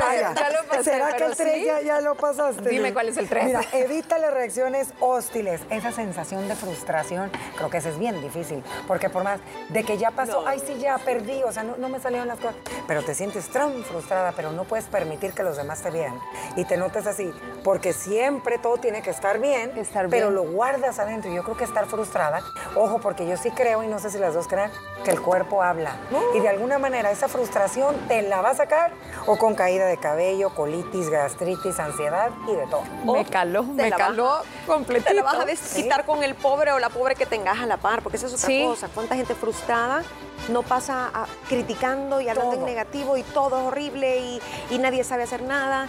lo 0.50 0.68
pasé, 0.68 0.84
¿Será 0.84 1.12
que 1.16 1.24
el 1.24 1.36
3 1.36 1.54
sí. 1.54 1.64
ya, 1.64 1.80
ya 1.80 2.00
lo 2.00 2.16
pasaste? 2.16 2.68
Dime 2.68 2.92
cuál 2.92 3.08
es 3.08 3.16
el 3.16 3.28
tres. 3.28 3.44
Mira, 3.44 3.60
evita 3.72 4.18
las 4.18 4.32
reacciones 4.34 4.88
hostiles. 5.00 5.60
Esa 5.70 5.92
sensación 5.92 6.48
de 6.48 6.56
frustración, 6.56 7.30
creo 7.56 7.70
que 7.70 7.78
eso 7.78 7.88
es 7.88 7.98
bien 7.98 8.20
difícil. 8.20 8.62
Porque 8.86 9.10
por 9.10 9.24
más 9.24 9.40
de 9.68 9.84
que 9.84 9.98
ya 9.98 10.10
pasó, 10.10 10.42
No. 10.42 10.48
ay, 10.48 10.60
sí, 10.64 10.78
ya 10.78 10.98
perdí, 10.98 11.42
o 11.42 11.52
sea, 11.52 11.62
no, 11.62 11.76
no 11.76 11.88
me 11.88 12.00
salieron 12.00 12.28
las 12.28 12.38
cosas. 12.38 12.56
Pero 12.86 13.02
te 13.02 13.14
sientes 13.14 13.48
tan 13.48 13.82
frustrada, 13.84 14.32
pero 14.36 14.52
no 14.52 14.64
puedes 14.64 14.86
permitir 14.86 15.32
que 15.32 15.42
los 15.42 15.56
demás 15.56 15.82
te 15.82 15.90
vean. 15.90 16.18
Y 16.56 16.64
te 16.64 16.76
notes 16.76 17.06
así, 17.06 17.32
porque 17.64 17.92
siempre 17.92 18.58
todo 18.58 18.76
tiene 18.78 19.02
que 19.02 19.10
estar 19.10 19.38
bien, 19.38 19.76
Estar 19.76 20.08
pero 20.08 20.26
bien. 20.30 20.34
lo 20.34 20.42
guardas 20.52 20.98
adentro. 20.98 21.30
Y 21.30 21.34
yo 21.34 21.42
creo 21.42 21.56
que 21.56 21.64
estar 21.64 21.86
frustrada, 21.86 22.40
ojo, 22.74 22.98
porque 23.00 23.26
yo 23.26 23.36
sí 23.36 23.50
creo, 23.50 23.82
y 23.82 23.88
no 23.88 23.98
sé 23.98 24.10
si 24.10 24.18
las 24.18 24.34
dos 24.34 24.46
crean, 24.48 24.70
que 25.04 25.10
el 25.10 25.20
cuerpo 25.20 25.62
habla. 25.62 25.96
Y 26.34 26.40
de 26.40 26.48
alguna 26.48 26.78
manera 26.78 27.10
esa 27.10 27.28
frustración 27.28 27.96
te 28.08 28.22
la 28.22 28.40
va 28.42 28.50
a 28.50 28.54
sacar 28.54 28.92
o 29.26 29.36
con 29.36 29.54
caída 29.54 29.86
de 29.86 29.96
cabello, 29.96 30.50
colitis, 30.54 31.08
gastritis, 31.10 31.78
ansiedad 31.80 32.30
y 32.48 32.54
de 32.54 32.66
todo. 32.66 32.82
Me 33.04 33.24
caló, 33.24 33.62
me 33.64 33.90
caló 33.90 34.42
completito. 34.66 35.08
Te 35.08 35.14
la 35.14 35.22
vas 35.22 35.40
a 35.40 35.44
desquitar 35.44 36.04
con 36.06 36.22
el 36.22 36.34
pobre 36.34 36.72
o 36.72 36.78
la 36.78 36.88
pobre 36.90 37.14
que 37.16 37.26
tengas 37.26 37.58
a 37.58 37.66
la 37.66 37.76
par, 37.76 38.02
porque 38.02 38.16
esa 38.16 38.26
es 38.26 38.34
otra 38.34 38.46
Sí. 38.46 38.64
cosa. 38.64 38.88
¿Cuánta 38.94 39.14
gente 39.16 39.34
frustrada 39.34 40.02
no 40.50 40.62
pasa 40.62 41.10
a- 41.12 41.26
criticando 41.48 42.20
y 42.20 42.28
hablando 42.28 42.52
Todo. 42.52 42.60
en 42.60 42.66
negativo 42.66 43.16
y 43.16 43.22
todo 43.22 43.58
es 43.58 43.66
horrible 43.66 44.18
y, 44.18 44.40
y 44.70 44.78
nadie 44.78 45.02
sabe 45.04 45.22
hacer 45.24 45.42
nada? 45.42 45.88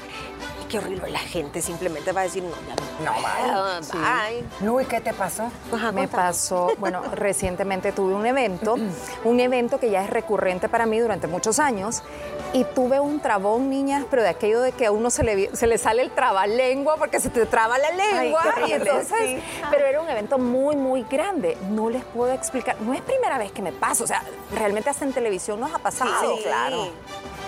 Qué 0.70 0.80
horrible 0.80 1.10
la 1.10 1.20
gente 1.20 1.62
simplemente 1.62 2.12
va 2.12 2.22
a 2.22 2.24
decir, 2.26 2.44
no, 2.44 2.50
ya 2.50 2.76
no. 2.76 2.88
No, 3.06 3.14
bye. 3.22 3.84
Sí. 3.84 3.98
Bye. 3.98 4.68
Luis, 4.68 4.88
¿qué 4.88 5.00
te 5.00 5.14
pasó? 5.14 5.50
Ajá, 5.72 5.92
Me 5.92 6.08
pasó, 6.08 6.74
bueno, 6.78 7.02
recientemente 7.14 7.92
tuve 7.94 8.14
un 8.14 8.26
evento, 8.26 8.76
un 9.24 9.40
evento 9.40 9.80
que 9.80 9.90
ya 9.90 10.04
es 10.04 10.10
recurrente 10.10 10.68
para 10.68 10.86
mí 10.86 11.00
durante 11.00 11.28
muchos 11.28 11.60
años, 11.60 12.04
y 12.54 12.64
tuve 12.64 13.00
un 13.00 13.20
trabón, 13.20 13.70
niñas, 13.70 14.06
pero 14.10 14.24
de 14.24 14.30
aquello 14.30 14.62
de 14.62 14.72
que 14.72 14.88
a 14.88 14.92
uno 14.92 15.10
se 15.10 15.24
le, 15.24 15.56
se 15.56 15.68
le 15.68 15.78
sale 15.78 16.02
el 16.02 16.12
trabalengua 16.12 16.98
porque 16.98 17.20
se 17.20 17.30
te 17.30 17.46
traba 17.46 17.78
la 17.78 17.92
lengua. 17.92 18.42
qué 18.44 18.48
y 18.48 18.64
horrible, 18.64 18.92
entonces, 18.92 19.20
sí. 19.20 19.62
pero 19.70 19.86
era 19.86 20.02
un 20.02 20.10
evento 20.10 20.38
muy, 20.38 20.76
muy 20.76 21.04
grande. 21.04 21.58
No 21.70 21.90
les 21.90 22.04
puedo 22.04 22.34
explicar, 22.34 22.76
no 22.82 22.94
es 22.94 23.02
primera 23.02 23.38
vez 23.38 23.52
que 23.52 23.62
me 23.62 23.72
pasa, 23.72 24.04
o 24.04 24.08
sea, 24.08 24.24
realmente 24.54 24.90
hasta 24.90 25.06
en 25.06 25.14
televisión 25.14 25.60
nos 25.60 25.74
ha 25.74 25.80
pasado. 25.80 26.36
Sí, 26.36 26.44
claro. 26.44 26.90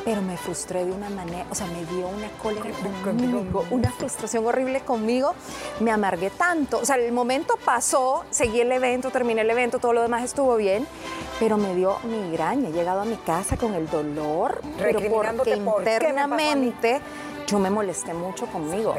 Pero 0.09 0.23
me 0.23 0.37
frustré 0.37 0.85
de 0.85 0.91
una 0.91 1.07
manera, 1.11 1.45
o 1.51 1.53
sea, 1.53 1.67
me 1.67 1.85
dio 1.85 2.07
una 2.07 2.29
cólera 2.41 2.75
conmigo, 3.03 3.63
una 3.69 3.91
frustración 3.91 4.43
horrible 4.43 4.79
conmigo. 4.79 5.35
Me 5.81 5.91
amargué 5.91 6.31
tanto. 6.31 6.79
O 6.79 6.85
sea, 6.85 6.95
el 6.95 7.11
momento 7.11 7.59
pasó, 7.63 8.25
seguí 8.31 8.59
el 8.59 8.71
evento, 8.71 9.11
terminé 9.11 9.41
el 9.41 9.49
evento, 9.51 9.77
todo 9.77 9.93
lo 9.93 10.01
demás 10.01 10.23
estuvo 10.23 10.55
bien, 10.55 10.87
pero 11.39 11.57
me 11.57 11.75
dio 11.75 11.99
migraña. 12.05 12.69
He 12.69 12.71
llegado 12.71 13.01
a 13.01 13.05
mi 13.05 13.17
casa 13.17 13.55
con 13.55 13.75
el 13.75 13.87
dolor, 13.87 14.63
pero 14.79 14.99
porque 15.11 15.51
internamente 15.51 17.01
yo 17.49 17.59
me 17.59 17.69
molesté 17.69 18.13
mucho 18.13 18.45
conmigo. 18.47 18.93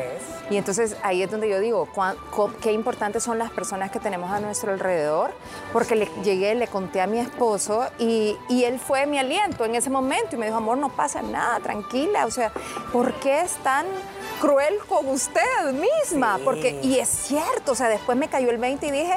Y 0.50 0.56
entonces 0.56 0.96
ahí 1.02 1.22
es 1.22 1.30
donde 1.30 1.48
yo 1.48 1.60
digo, 1.60 1.86
cuán- 1.94 2.16
qué 2.60 2.72
importantes 2.72 3.22
son 3.22 3.38
las 3.38 3.50
personas 3.50 3.90
que 3.90 4.00
tenemos 4.00 4.30
a 4.30 4.40
nuestro 4.40 4.72
alrededor, 4.72 5.30
porque 5.72 5.94
le 5.94 6.06
llegué, 6.24 6.54
le 6.54 6.66
conté 6.66 7.00
a 7.00 7.06
mi 7.06 7.18
esposo 7.20 7.86
y, 7.98 8.36
y 8.48 8.64
él 8.64 8.80
fue 8.80 9.06
mi 9.06 9.18
aliento 9.18 9.64
en 9.64 9.74
ese 9.76 9.90
momento 9.90 10.34
y 10.34 10.38
me 10.38 10.46
dijo, 10.46 10.58
amor, 10.58 10.78
no 10.78 10.88
pasa 10.88 11.22
nada, 11.22 11.60
tranquila, 11.60 12.26
o 12.26 12.30
sea, 12.30 12.52
¿por 12.92 13.12
qué 13.14 13.42
es 13.42 13.52
tan 13.62 13.86
cruel 14.40 14.78
con 14.88 15.06
usted 15.08 15.40
misma? 15.72 16.36
Sí. 16.38 16.42
Porque, 16.44 16.78
y 16.82 16.98
es 16.98 17.08
cierto, 17.08 17.72
o 17.72 17.74
sea, 17.74 17.88
después 17.88 18.18
me 18.18 18.28
cayó 18.28 18.50
el 18.50 18.58
20 18.58 18.86
y 18.86 18.90
dije, 18.90 19.14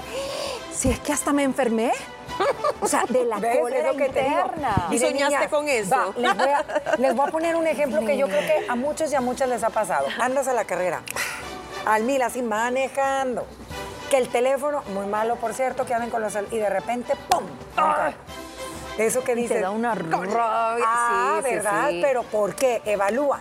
si 0.71 0.89
es 0.89 0.99
que 0.99 1.11
hasta 1.13 1.33
me 1.33 1.43
enfermé. 1.43 1.91
O 2.81 2.87
sea, 2.87 3.03
de 3.07 3.25
la 3.25 3.37
¿Ves? 3.39 3.59
cólera 3.59 3.79
Es 3.79 3.85
lo 3.85 3.97
que 3.97 4.09
te 4.09 4.27
interna. 4.27 4.87
Y 4.91 4.99
soñaste 4.99 5.49
con 5.49 5.67
eso. 5.67 5.95
va, 5.95 6.13
les, 6.17 6.35
voy 6.37 6.47
a, 6.49 6.65
les 6.97 7.15
voy 7.15 7.27
a 7.27 7.31
poner 7.31 7.55
un 7.55 7.67
ejemplo 7.67 8.01
que 8.05 8.17
yo 8.17 8.27
creo 8.27 8.41
que 8.41 8.65
a 8.67 8.75
muchos 8.75 9.11
y 9.11 9.15
a 9.15 9.21
muchas 9.21 9.49
les 9.49 9.63
ha 9.63 9.69
pasado. 9.69 10.07
Andas 10.19 10.47
a 10.47 10.53
la 10.53 10.65
carrera, 10.65 11.01
al 11.85 12.03
mil 12.03 12.21
así 12.21 12.41
manejando. 12.41 13.45
Que 14.09 14.17
el 14.17 14.29
teléfono, 14.29 14.83
muy 14.93 15.07
malo 15.07 15.37
por 15.37 15.53
cierto, 15.55 15.85
que 15.85 15.93
anden 15.95 16.11
con 16.11 16.21
los... 16.21 16.37
Y 16.51 16.57
de 16.57 16.69
repente, 16.69 17.13
¡pum! 17.29 17.43
Eso 18.97 19.23
que 19.23 19.31
Y 19.31 19.35
dices... 19.35 19.57
te 19.57 19.61
da 19.61 19.71
una 19.71 19.95
rabia. 19.95 20.85
Ah, 20.85 21.39
sí, 21.41 21.49
sí, 21.49 21.55
¿verdad? 21.55 21.89
sí. 21.89 21.99
Pero 22.03 22.21
¿por 22.23 22.53
qué? 22.53 22.81
Evalúa. 22.85 23.39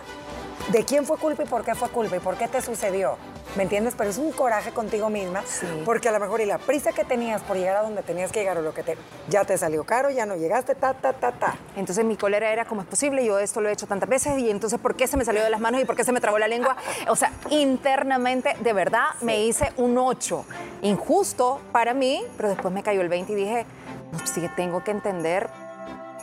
¿De 0.69 0.83
quién 0.83 1.05
fue 1.05 1.17
culpa 1.17 1.43
y 1.43 1.45
por 1.45 1.63
qué 1.63 1.75
fue 1.75 1.89
culpa 1.89 2.15
y 2.15 2.19
por 2.19 2.37
qué 2.37 2.47
te 2.47 2.59
sucedió? 2.61 3.17
¿Me 3.55 3.63
entiendes? 3.63 3.93
Pero 3.95 4.09
es 4.09 4.17
un 4.17 4.31
coraje 4.31 4.71
contigo 4.71 5.09
misma, 5.11 5.43
Sí. 5.45 5.67
porque 5.85 6.09
a 6.09 6.11
lo 6.11 6.19
mejor 6.19 6.41
y 6.41 6.45
la 6.45 6.57
prisa 6.57 6.91
que 6.91 7.03
tenías 7.03 7.41
por 7.43 7.55
llegar 7.55 7.75
a 7.77 7.81
donde 7.83 8.01
tenías 8.01 8.31
que 8.31 8.39
llegar 8.39 8.57
o 8.57 8.61
lo 8.63 8.73
que 8.73 8.81
te 8.81 8.97
ya 9.29 9.45
te 9.45 9.55
salió 9.59 9.83
caro, 9.83 10.09
ya 10.09 10.25
no 10.25 10.35
llegaste, 10.35 10.73
ta 10.73 10.95
ta 10.95 11.13
ta 11.13 11.31
ta. 11.33 11.55
Entonces 11.75 12.03
mi 12.03 12.17
cólera 12.17 12.51
era, 12.51 12.65
¿cómo 12.65 12.81
es 12.81 12.87
posible? 12.87 13.23
Yo 13.23 13.37
esto 13.37 13.61
lo 13.61 13.69
he 13.69 13.71
hecho 13.71 13.85
tantas 13.85 14.09
veces 14.09 14.39
y 14.39 14.49
entonces 14.49 14.79
¿por 14.79 14.95
qué 14.95 15.05
se 15.05 15.17
me 15.17 15.25
salió 15.25 15.43
de 15.43 15.51
las 15.51 15.59
manos 15.61 15.81
y 15.81 15.85
por 15.85 15.95
qué 15.95 16.03
se 16.03 16.11
me 16.11 16.19
trabó 16.19 16.39
la 16.39 16.47
lengua? 16.47 16.75
O 17.09 17.15
sea, 17.15 17.31
internamente, 17.51 18.55
de 18.61 18.73
verdad, 18.73 19.09
me 19.21 19.43
hice 19.43 19.71
un 19.77 19.97
8. 19.99 20.45
Injusto 20.81 21.59
para 21.71 21.93
mí, 21.93 22.23
pero 22.37 22.49
después 22.49 22.73
me 22.73 22.81
cayó 22.81 23.01
el 23.01 23.09
20 23.09 23.33
y 23.33 23.35
dije, 23.35 23.65
no, 24.11 24.19
sí, 24.25 24.49
tengo 24.55 24.83
que 24.83 24.91
entender, 24.91 25.47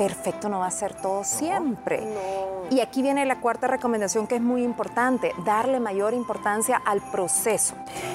perfecto 0.01 0.49
no 0.49 0.61
va 0.61 0.67
a 0.67 0.71
ser 0.71 0.95
todo 0.95 1.25
siempre. 1.25 2.03
Y 2.71 2.81
aquí 2.81 3.03
viene 3.03 3.27
la 3.27 3.39
cuarta 3.39 3.67
recomendación 3.67 4.27
que 4.27 4.37
es 4.37 4.41
muy 4.41 4.63
importante, 4.63 5.35
darle 5.45 5.79
mayor 5.79 6.15
importancia 6.15 6.81
al 6.87 7.03
proceso. 7.03 7.75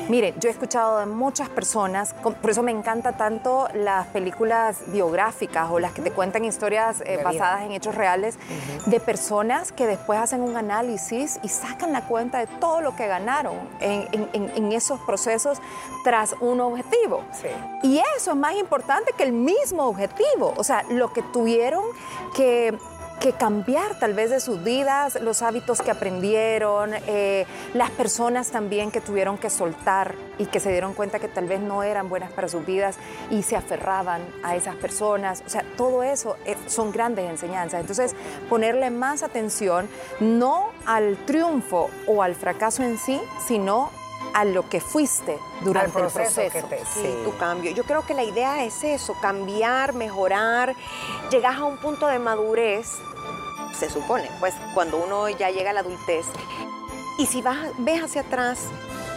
Miren, 0.09 0.33
yo 0.39 0.49
he 0.49 0.51
escuchado 0.51 0.97
de 0.99 1.05
muchas 1.05 1.47
personas, 1.49 2.15
por 2.41 2.49
eso 2.49 2.63
me 2.63 2.71
encanta 2.71 3.11
tanto 3.17 3.67
las 3.75 4.07
películas 4.07 4.79
biográficas 4.87 5.69
o 5.69 5.79
las 5.79 5.91
que 5.91 6.01
te 6.01 6.09
cuentan 6.11 6.43
historias 6.45 7.01
eh, 7.05 7.19
basadas 7.23 7.61
en 7.61 7.71
hechos 7.73 7.93
reales, 7.93 8.39
de 8.87 8.99
personas 8.99 9.71
que 9.71 9.85
después 9.85 10.17
hacen 10.19 10.41
un 10.41 10.57
análisis 10.57 11.39
y 11.43 11.49
sacan 11.49 11.93
la 11.93 12.07
cuenta 12.07 12.39
de 12.39 12.47
todo 12.47 12.81
lo 12.81 12.95
que 12.95 13.05
ganaron 13.07 13.55
en, 13.79 14.07
en- 14.11 14.29
en- 14.33 14.51
en 14.55 14.71
esos 14.71 14.99
procesos 15.01 15.59
tras 16.03 16.33
un 16.39 16.61
objetivo. 16.61 17.21
Sí. 17.33 17.47
Y 17.83 18.01
eso 18.17 18.31
es 18.31 18.37
más 18.37 18.55
importante 18.55 19.11
que 19.15 19.23
el 19.23 19.33
mismo 19.33 19.83
objetivo, 19.85 20.53
o 20.57 20.63
sea, 20.63 20.81
lo 20.89 21.13
que 21.13 21.21
tuvieron 21.21 21.74
que, 22.35 22.77
cambiar 23.39 23.97
tal 23.97 24.13
vez 24.13 24.29
de 24.29 24.39
sus 24.39 24.63
vidas, 24.63 25.19
los 25.19 25.41
hábitos 25.41 25.81
que 25.81 25.89
aprendieron, 25.89 26.91
eh, 27.07 27.47
las 27.73 27.89
personas 27.89 28.51
también 28.51 28.91
que 28.91 29.01
tuvieron 29.01 29.39
que 29.39 29.49
soltar 29.49 30.13
y 30.37 30.45
que 30.45 30.59
se 30.59 30.69
dieron 30.69 30.93
cuenta 30.93 31.17
que 31.17 31.27
tal 31.27 31.47
vez 31.47 31.59
no 31.59 31.81
eran 31.81 32.07
buenas 32.07 32.31
para 32.31 32.47
sus 32.47 32.63
vidas 32.63 32.97
y 33.31 33.41
se 33.41 33.55
aferraban 33.55 34.21
a 34.43 34.55
esas 34.55 34.75
personas, 34.75 35.41
o 35.43 35.49
sea, 35.49 35.65
todo 35.75 36.03
eso 36.03 36.37
eh, 36.45 36.55
son 36.67 36.91
grandes 36.91 37.27
enseñanzas. 37.27 37.81
Entonces, 37.81 38.15
ponerle 38.47 38.91
más 38.91 39.23
atención 39.23 39.89
no 40.19 40.67
al 40.85 41.17
triunfo 41.25 41.89
o 42.05 42.21
al 42.21 42.35
fracaso 42.35 42.83
en 42.83 42.99
sí, 42.99 43.19
sino 43.47 43.89
a 44.33 44.43
lo 44.45 44.67
que 44.69 44.81
fuiste 44.81 45.39
durante 45.61 45.91
proceso 45.99 46.41
el 46.41 46.51
que 46.51 46.59
proceso. 46.61 46.83
te- 46.93 46.99
Sí, 47.01 47.07
Sí. 47.07 47.21
tu 47.23 47.35
cambio. 47.37 47.71
Yo 47.71 47.83
creo 47.83 48.05
que 48.05 48.13
la 48.13 48.23
idea 48.23 48.63
es 48.63 48.83
eso, 48.83 49.15
cambiar, 49.21 49.93
mejorar. 49.93 50.75
Llegas 51.31 51.55
a 51.57 51.63
un 51.65 51.77
punto 51.77 52.07
de 52.07 52.19
madurez, 52.19 52.87
se 53.77 53.89
supone, 53.89 54.29
pues 54.39 54.53
cuando 54.73 54.97
uno 54.97 55.29
ya 55.29 55.49
llega 55.51 55.69
a 55.69 55.73
la 55.73 55.79
adultez. 55.81 56.25
Y 57.17 57.25
si 57.27 57.41
vas, 57.41 57.57
ves 57.77 58.03
hacia 58.03 58.21
atrás, 58.21 58.59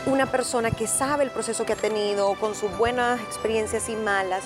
una 0.06 0.26
persona 0.26 0.70
que 0.70 0.86
sabe 0.86 1.24
el 1.24 1.30
proceso 1.30 1.66
que 1.66 1.72
ha 1.72 1.76
tenido, 1.76 2.34
con 2.34 2.54
sus 2.54 2.70
buenas 2.78 3.20
experiencias 3.20 3.88
y 3.88 3.96
malas, 3.96 4.42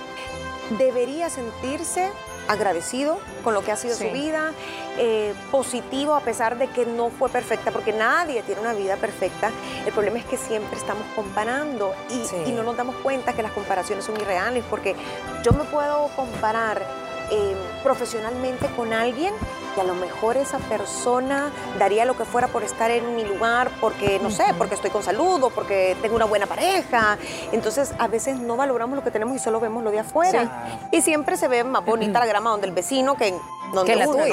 debería 0.79 1.29
sentirse 1.29 2.11
agradecido 2.49 3.19
con 3.45 3.55
lo 3.55 3.63
que 3.63 3.73
ha 3.73 3.77
sido 3.77 3.97
su 3.97 4.11
vida, 4.11 4.53
eh, 4.99 5.35
positivo 5.51 6.15
a 6.15 6.21
pesar 6.21 6.59
de 6.59 6.69
que 6.69 6.87
no 6.87 7.11
fue 7.11 7.29
perfecta, 7.29 7.71
porque 7.71 7.93
nadie 7.93 8.43
tiene 8.43 8.61
una 8.61 8.75
vida 8.75 8.97
perfecta. 8.97 9.51
El 9.87 9.93
problema 9.93 10.19
es 10.19 10.25
que 10.25 10.37
siempre 10.37 10.79
estamos 10.79 11.05
comparando 11.15 11.95
y, 12.11 12.51
y 12.51 12.53
no 12.53 12.63
nos 12.63 12.77
damos 12.77 12.97
cuenta 12.97 13.33
que 13.33 13.43
las 13.43 13.53
comparaciones 13.53 14.05
son 14.05 14.21
irreales, 14.21 14.65
porque 14.69 14.97
yo 15.43 15.53
me 15.53 15.65
puedo 15.65 16.09
comparar 16.17 16.83
eh, 17.31 17.57
profesionalmente 17.83 18.67
con 18.77 18.93
alguien 18.93 19.33
y 19.77 19.81
a 19.81 19.85
lo 19.85 19.95
mejor 19.95 20.37
esa 20.37 20.59
persona 20.59 21.51
daría 21.79 22.05
lo 22.05 22.17
que 22.17 22.25
fuera 22.25 22.49
por 22.49 22.63
estar 22.63 22.91
en 22.91 23.17
mi 23.17 23.25
lugar, 23.25 23.71
porque 23.81 24.19
no 24.23 24.31
sé, 24.31 24.45
porque 24.59 24.75
estoy 24.75 24.91
con 24.91 25.03
salud 25.03 25.43
o 25.43 25.51
porque 25.51 25.97
tengo 26.03 26.17
una 26.17 26.25
buena 26.25 26.47
pareja. 26.47 27.19
Entonces 27.53 27.93
a 27.99 28.09
veces 28.09 28.39
no 28.39 28.57
valoramos 28.57 28.97
lo 28.97 29.05
que 29.05 29.11
tenemos 29.11 29.37
y 29.37 29.39
solo 29.39 29.61
vemos 29.61 29.83
lo 29.83 29.91
de 29.91 30.01
afuera. 30.01 30.89
Y 30.93 31.03
siempre 31.03 31.37
se 31.37 31.49
ve 31.49 31.65
más 31.65 31.85
bonita 31.85 32.19
la 32.19 32.27
grama 32.27 32.51
donde 32.51 32.67
el 32.67 32.73
vecino 32.73 33.17
que 33.17 33.35
donde 33.73 33.97
la 33.97 34.09
uno, 34.09 34.25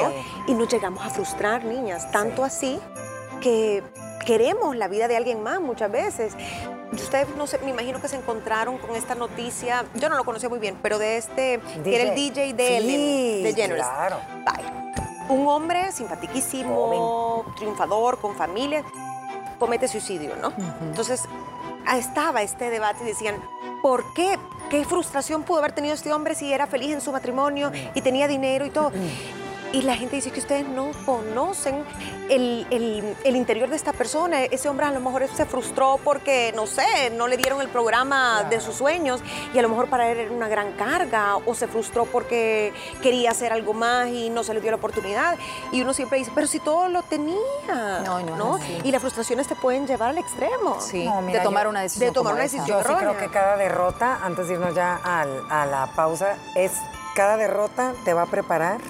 Y 0.46 0.54
nos 0.54 0.68
llegamos 0.68 1.04
a 1.04 1.10
frustrar, 1.10 1.64
niñas, 1.64 2.10
tanto 2.10 2.44
así 2.44 2.78
que 3.40 3.82
queremos 4.24 4.76
la 4.76 4.88
vida 4.88 5.08
de 5.08 5.16
alguien 5.16 5.42
más 5.42 5.60
muchas 5.60 5.90
veces. 5.90 6.34
Ustedes, 6.92 7.28
no 7.36 7.46
sé, 7.46 7.58
me 7.58 7.70
imagino 7.70 8.00
que 8.00 8.08
se 8.08 8.16
encontraron 8.16 8.78
con 8.78 8.96
esta 8.96 9.14
noticia, 9.14 9.84
yo 9.94 10.08
no 10.08 10.16
lo 10.16 10.24
conocía 10.24 10.48
muy 10.48 10.58
bien, 10.58 10.76
pero 10.82 10.98
de 10.98 11.16
este, 11.16 11.60
que 11.84 11.94
era 11.94 12.10
el 12.10 12.16
DJ 12.16 12.52
de 12.52 12.80
sí, 12.80 13.42
de 13.44 13.54
Generous. 13.54 13.86
claro. 13.86 14.18
Un 15.30 15.46
hombre 15.46 15.92
simpatiquísimo, 15.92 17.44
triunfador, 17.56 18.18
con 18.18 18.34
familia, 18.34 18.82
comete 19.58 19.86
suicidio, 19.88 20.34
¿no? 20.36 20.52
Entonces, 20.82 21.22
estaba 21.96 22.42
este 22.42 22.68
debate 22.70 23.04
y 23.04 23.06
decían, 23.06 23.36
¿por 23.80 24.12
qué? 24.12 24.38
¿Qué 24.70 24.84
frustración 24.84 25.42
pudo 25.42 25.58
haber 25.58 25.72
tenido 25.72 25.94
este 25.94 26.12
hombre 26.12 26.34
si 26.34 26.52
era 26.52 26.66
feliz 26.66 26.92
en 26.92 27.00
su 27.00 27.12
matrimonio 27.12 27.70
y 27.94 28.00
tenía 28.00 28.28
dinero 28.28 28.66
y 28.66 28.70
todo? 28.70 28.92
Y 29.72 29.82
la 29.82 29.94
gente 29.94 30.16
dice 30.16 30.32
que 30.32 30.40
ustedes 30.40 30.66
no 30.66 30.90
conocen 31.06 31.84
el, 32.28 32.66
interior 33.24 33.70
de 33.70 33.76
esta 33.76 33.92
persona. 33.92 34.44
Ese 34.44 34.68
hombre 34.68 34.86
a 34.86 34.90
lo 34.90 35.00
mejor 35.00 35.26
se 35.28 35.46
frustró 35.46 35.98
porque, 36.02 36.52
no 36.56 36.66
sé, 36.66 37.10
no 37.16 37.28
le 37.28 37.36
dieron 37.36 37.60
el 37.60 37.68
programa 37.68 38.44
de 38.44 38.60
sus 38.60 38.74
sueños 38.74 39.20
y 39.54 39.58
a 39.58 39.62
lo 39.62 39.68
mejor 39.68 39.88
para 39.88 40.10
él 40.10 40.18
era 40.18 40.32
una 40.32 40.48
gran 40.48 40.72
carga 40.72 41.36
o 41.36 41.54
se 41.54 41.68
frustró 41.68 42.04
porque 42.06 42.72
quería 43.00 43.30
hacer 43.30 43.52
algo 43.52 43.72
más 43.72 44.08
y 44.08 44.28
no 44.30 44.42
se 44.42 44.54
le 44.54 44.60
dio 44.60 44.70
la 44.70 44.76
oportunidad. 44.76 45.38
Y 45.70 45.82
uno 45.82 45.94
siempre 45.94 46.18
dice, 46.18 46.32
pero 46.34 46.48
si 46.48 46.58
todo 46.58 46.88
lo 46.88 47.02
tenía. 47.02 47.36
No, 48.04 48.20
no. 48.20 48.58
Y 48.82 48.90
las 48.90 49.00
frustraciones 49.00 49.46
te 49.46 49.54
pueden 49.54 49.86
llevar 49.86 50.10
al 50.10 50.18
extremo. 50.18 50.80
Sí, 50.80 51.08
de 51.30 51.40
tomar 51.40 51.68
una 51.68 51.82
decisión. 51.82 52.08
De 52.08 52.12
tomar 52.12 52.34
una 52.34 52.42
decisión. 52.42 52.66
Yo 52.66 52.82
sí 52.82 52.94
creo 52.98 53.16
que 53.16 53.28
cada 53.28 53.56
derrota, 53.56 54.18
antes 54.22 54.48
de 54.48 54.54
irnos 54.54 54.74
ya 54.74 54.96
a 55.04 55.66
la 55.66 55.90
pausa, 55.94 56.36
es 56.56 56.72
cada 57.14 57.36
derrota 57.36 57.92
te 58.04 58.14
va 58.14 58.22
a 58.22 58.26
preparar 58.26 58.80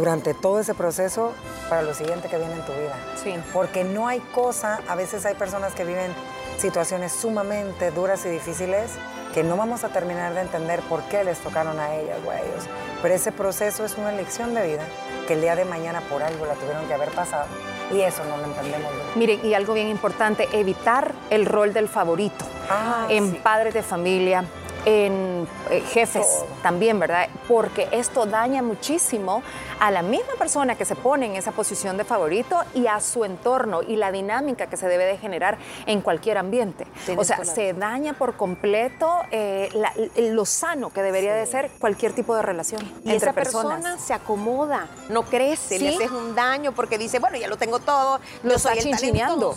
durante 0.00 0.32
todo 0.32 0.60
ese 0.60 0.72
proceso 0.72 1.34
para 1.68 1.82
lo 1.82 1.92
siguiente 1.92 2.28
que 2.28 2.38
viene 2.38 2.54
en 2.54 2.64
tu 2.64 2.72
vida. 2.72 2.96
Sí. 3.22 3.34
Porque 3.52 3.84
no 3.84 4.08
hay 4.08 4.20
cosa, 4.20 4.80
a 4.88 4.94
veces 4.94 5.26
hay 5.26 5.34
personas 5.34 5.74
que 5.74 5.84
viven 5.84 6.10
situaciones 6.56 7.12
sumamente 7.12 7.90
duras 7.90 8.24
y 8.24 8.30
difíciles 8.30 8.92
que 9.34 9.44
no 9.44 9.58
vamos 9.58 9.84
a 9.84 9.90
terminar 9.90 10.32
de 10.32 10.40
entender 10.40 10.80
por 10.80 11.02
qué 11.02 11.22
les 11.22 11.38
tocaron 11.38 11.78
a 11.78 11.94
ellas 11.94 12.16
o 12.26 12.30
a 12.30 12.40
ellos. 12.40 12.64
Pero 13.02 13.14
ese 13.14 13.30
proceso 13.30 13.84
es 13.84 13.98
una 13.98 14.10
lección 14.10 14.54
de 14.54 14.66
vida 14.66 14.84
que 15.28 15.34
el 15.34 15.42
día 15.42 15.54
de 15.54 15.66
mañana 15.66 16.00
por 16.00 16.22
algo 16.22 16.46
la 16.46 16.54
tuvieron 16.54 16.86
que 16.86 16.94
haber 16.94 17.10
pasado 17.10 17.46
y 17.92 18.00
eso 18.00 18.24
no 18.24 18.38
lo 18.38 18.44
entendemos. 18.44 18.90
Miren, 19.16 19.44
y 19.44 19.52
algo 19.52 19.74
bien 19.74 19.88
importante, 19.88 20.48
evitar 20.52 21.14
el 21.28 21.44
rol 21.44 21.74
del 21.74 21.88
favorito 21.88 22.46
ah, 22.70 23.06
en 23.10 23.36
padres 23.36 23.74
de 23.74 23.82
familia, 23.82 24.44
en 24.84 25.46
eh, 25.70 25.80
jefes 25.92 26.44
también, 26.62 26.98
¿verdad? 26.98 27.28
Porque 27.48 27.88
esto 27.92 28.26
daña 28.26 28.62
muchísimo 28.62 29.42
a 29.78 29.90
la 29.90 30.02
misma 30.02 30.34
persona 30.38 30.74
que 30.74 30.84
se 30.84 30.94
pone 30.94 31.26
en 31.26 31.36
esa 31.36 31.52
posición 31.52 31.96
de 31.96 32.04
favorito 32.04 32.58
y 32.74 32.86
a 32.86 33.00
su 33.00 33.24
entorno 33.24 33.82
y 33.82 33.96
la 33.96 34.12
dinámica 34.12 34.66
que 34.66 34.76
se 34.76 34.88
debe 34.88 35.04
de 35.04 35.16
generar 35.16 35.58
en 35.86 36.00
cualquier 36.00 36.38
ambiente. 36.38 36.86
o 37.16 37.24
sea, 37.24 37.44
se 37.44 37.72
daña 37.72 38.12
por 38.14 38.36
completo 38.36 39.10
eh, 39.30 39.68
lo 40.16 40.44
sano 40.44 40.90
que 40.92 41.02
debería 41.02 41.34
de 41.34 41.46
ser 41.46 41.70
cualquier 41.78 42.12
tipo 42.12 42.34
de 42.34 42.42
relación 42.42 42.80
y 43.04 43.12
esa 43.12 43.32
persona 43.32 43.98
se 43.98 44.14
acomoda, 44.14 44.88
no 45.08 45.22
crece, 45.22 45.78
le 45.78 45.94
haces 45.94 46.10
un 46.10 46.34
daño 46.34 46.72
porque 46.72 46.98
dice, 46.98 47.18
bueno, 47.18 47.36
ya 47.36 47.48
lo 47.48 47.56
tengo 47.56 47.78
todo, 47.80 48.20
lo 48.42 48.58
soy 48.58 48.78
está 48.78 48.82
chinchineando. 48.82 49.56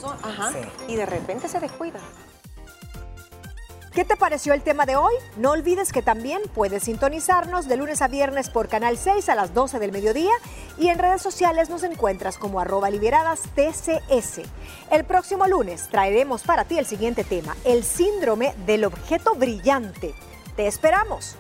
Y 0.87 0.95
de 0.95 1.05
repente 1.05 1.47
se 1.47 1.59
descuida. 1.59 1.99
¿Qué 3.93 4.05
te 4.05 4.15
pareció 4.15 4.55
el 4.55 4.63
tema 4.63 4.87
de 4.87 4.95
hoy? 4.95 5.13
No 5.37 5.51
olvides 5.51 5.91
que 5.91 6.01
también 6.01 6.41
puedes 6.55 6.85
sintonizarnos 6.85 7.67
de 7.67 7.77
lunes 7.77 8.01
a 8.01 8.07
viernes 8.07 8.49
por 8.49 8.67
Canal 8.67 8.97
6 8.97 9.29
a 9.29 9.35
las 9.35 9.53
12 9.53 9.77
del 9.77 9.91
mediodía 9.91 10.31
y 10.79 10.87
en 10.87 10.97
redes 10.97 11.21
sociales 11.21 11.69
nos 11.69 11.83
encuentras 11.83 12.39
como 12.39 12.59
arroba 12.59 12.89
liberadas 12.89 13.41
TCS. 13.53 14.41
El 14.89 15.03
próximo 15.03 15.45
lunes 15.45 15.89
traeremos 15.91 16.41
para 16.41 16.65
ti 16.65 16.79
el 16.79 16.87
siguiente 16.87 17.23
tema, 17.23 17.55
el 17.65 17.83
síndrome 17.83 18.55
del 18.65 18.85
objeto 18.85 19.35
brillante. 19.35 20.15
Te 20.55 20.65
esperamos. 20.65 21.37